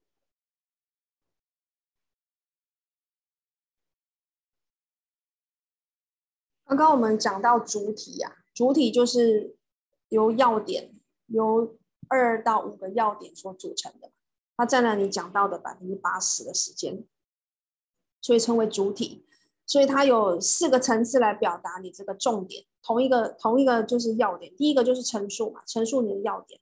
[6.65, 9.57] 刚刚我们讲到主体呀、啊，主体就是
[10.09, 10.95] 由要点，
[11.27, 11.77] 由
[12.09, 14.13] 二到五个要点所组成的，
[14.57, 17.05] 它占了你讲到的百分之八十的时间，
[18.21, 19.27] 所以称为主体。
[19.71, 24.53] 所以它有四个层次来表达你这个重点，同一个同一个就是要点。
[24.57, 26.61] 第一个就是陈述嘛，陈述你的要点，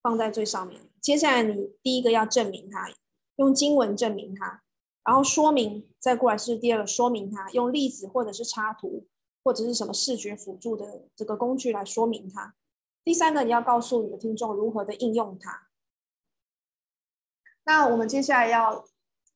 [0.00, 0.80] 放在最上面。
[1.02, 2.88] 接下来你第一个要证明它，
[3.36, 4.62] 用经文证明它，
[5.04, 9.06] 然后说明，再过来是第二个说明它，用例子或者是插图
[9.44, 12.54] 或者是什么视觉辅助的这个工具来说明它。
[13.04, 15.68] 第三个你要告诉你的听众如何的应用它。
[17.66, 18.86] 那我们接下来要。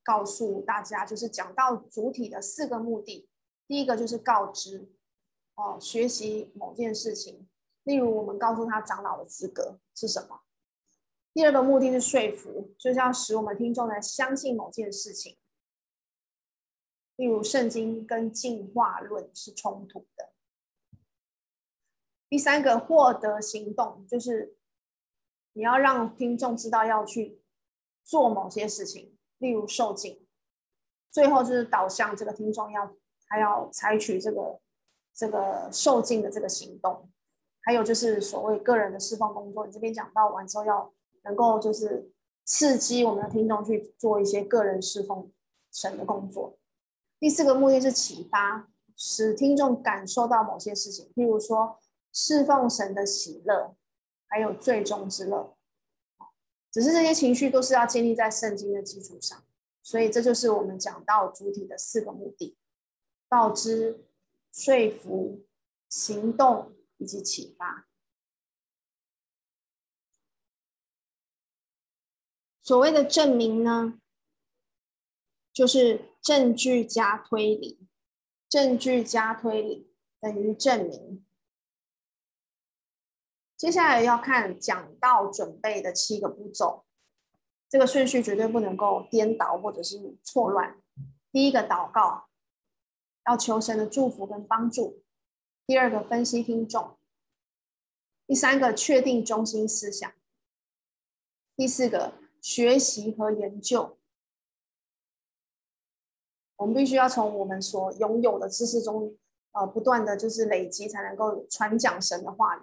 [0.03, 3.29] 告诉大家，就是讲到主体的四个目的。
[3.67, 4.91] 第一个就是告知，
[5.55, 7.49] 哦，学习某件事情，
[7.85, 10.41] 例如我们告诉他长老的资格是什么。
[11.33, 15.39] 第二个目的是说服，就是要使我们听众来相信某件事情，
[17.15, 20.33] 例如圣经跟进化论是冲突的。
[22.29, 24.57] 第三个获得行动，就是
[25.53, 27.41] 你要让听众知道要去
[28.03, 29.17] 做某些事情。
[29.41, 30.25] 例如受浸，
[31.11, 32.95] 最后就是导向这个听众要
[33.27, 34.61] 还要采取这个
[35.13, 37.11] 这个受浸的这个行动，
[37.63, 39.67] 还有就是所谓个人的释放工作。
[39.67, 40.93] 你这边讲到完之后，要
[41.25, 42.11] 能够就是
[42.45, 45.29] 刺激我们的听众去做一些个人释放
[45.73, 46.59] 神的工作。
[47.19, 51.79] 第四个目的是启发，使听众感受到某些事情，譬如说
[52.13, 53.75] 释放神的喜乐，
[54.29, 55.57] 还有最终之乐。
[56.71, 59.45] 只是这些情绪都是要建立在圣经的基础上，
[59.83, 62.57] 所以这就是我们讲到主体的四个目的：
[63.29, 64.05] 告知、
[64.53, 65.45] 说服、
[65.89, 67.89] 行动以及启发。
[72.63, 74.01] 所谓的证明呢，
[75.53, 77.89] 就是证据加推理，
[78.49, 81.27] 证据加推理等于证明。
[83.61, 86.87] 接下来要看讲道准备的七个步骤，
[87.69, 90.81] 这个顺序绝对不能够颠倒或者是错乱。
[91.31, 92.31] 第一个祷告，
[93.27, 95.03] 要求神的祝福跟帮助；
[95.67, 96.97] 第二个分析听众；
[98.27, 100.13] 第三个确定中心思想；
[101.55, 103.99] 第四个学习和研究。
[106.57, 109.15] 我们必须要从我们所拥有的知识中，
[109.53, 112.63] 呃，不断的就是累积，才能够传讲神的话语。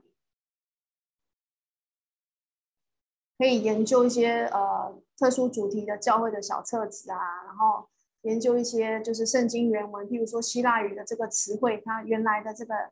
[3.38, 7.88] 可以研究一些呃特殊主题的教会的小册子啊，然后
[8.22, 12.92] 研究一些就是圣经原文，譬如说希腊语的这个词汇，它原来的这个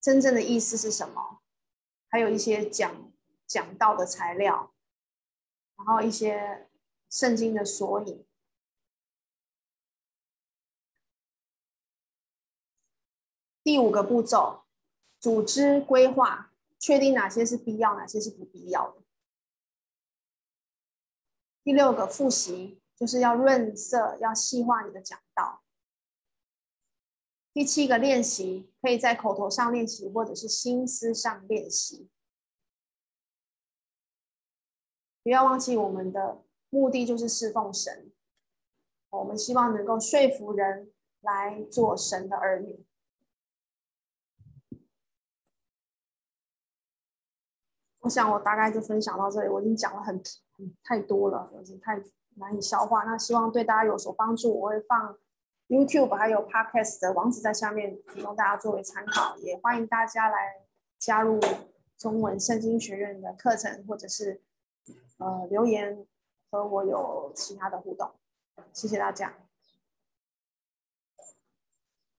[0.00, 1.40] 真正的意思是什么？
[2.08, 3.12] 还有一些讲
[3.46, 4.72] 讲道的材料，
[5.76, 6.68] 然后一些
[7.10, 8.24] 圣经的索引。
[13.64, 14.64] 第五个步骤，
[15.18, 19.03] 组织规划，确定哪些是必要，哪些是不必要的。
[21.64, 25.62] 第六个复习就是要润色，要细化你的讲道。
[27.54, 32.10] 第七个练习可以在口头上练习，或者是心思上练习。
[35.22, 38.12] 不要忘记我们的目的就是侍奉神，
[39.08, 40.92] 我们希望能够说服人
[41.22, 42.84] 来做神的儿女。
[48.00, 50.22] 我想我大概就分享到这里，我已经讲了很。
[50.82, 52.02] 太多了，就是太
[52.36, 53.04] 难以消化。
[53.04, 54.60] 那希望对大家有所帮助。
[54.60, 55.16] 我会放
[55.68, 59.36] YouTube 还有 Podcast 的网址在下面，提供大家作为参考。
[59.38, 60.62] 也欢迎大家来
[60.98, 61.40] 加入
[61.96, 64.42] 中文圣经学院的课程，或者是
[65.18, 66.06] 呃留言
[66.50, 68.10] 和我有其他的互动。
[68.72, 69.43] 谢谢大家。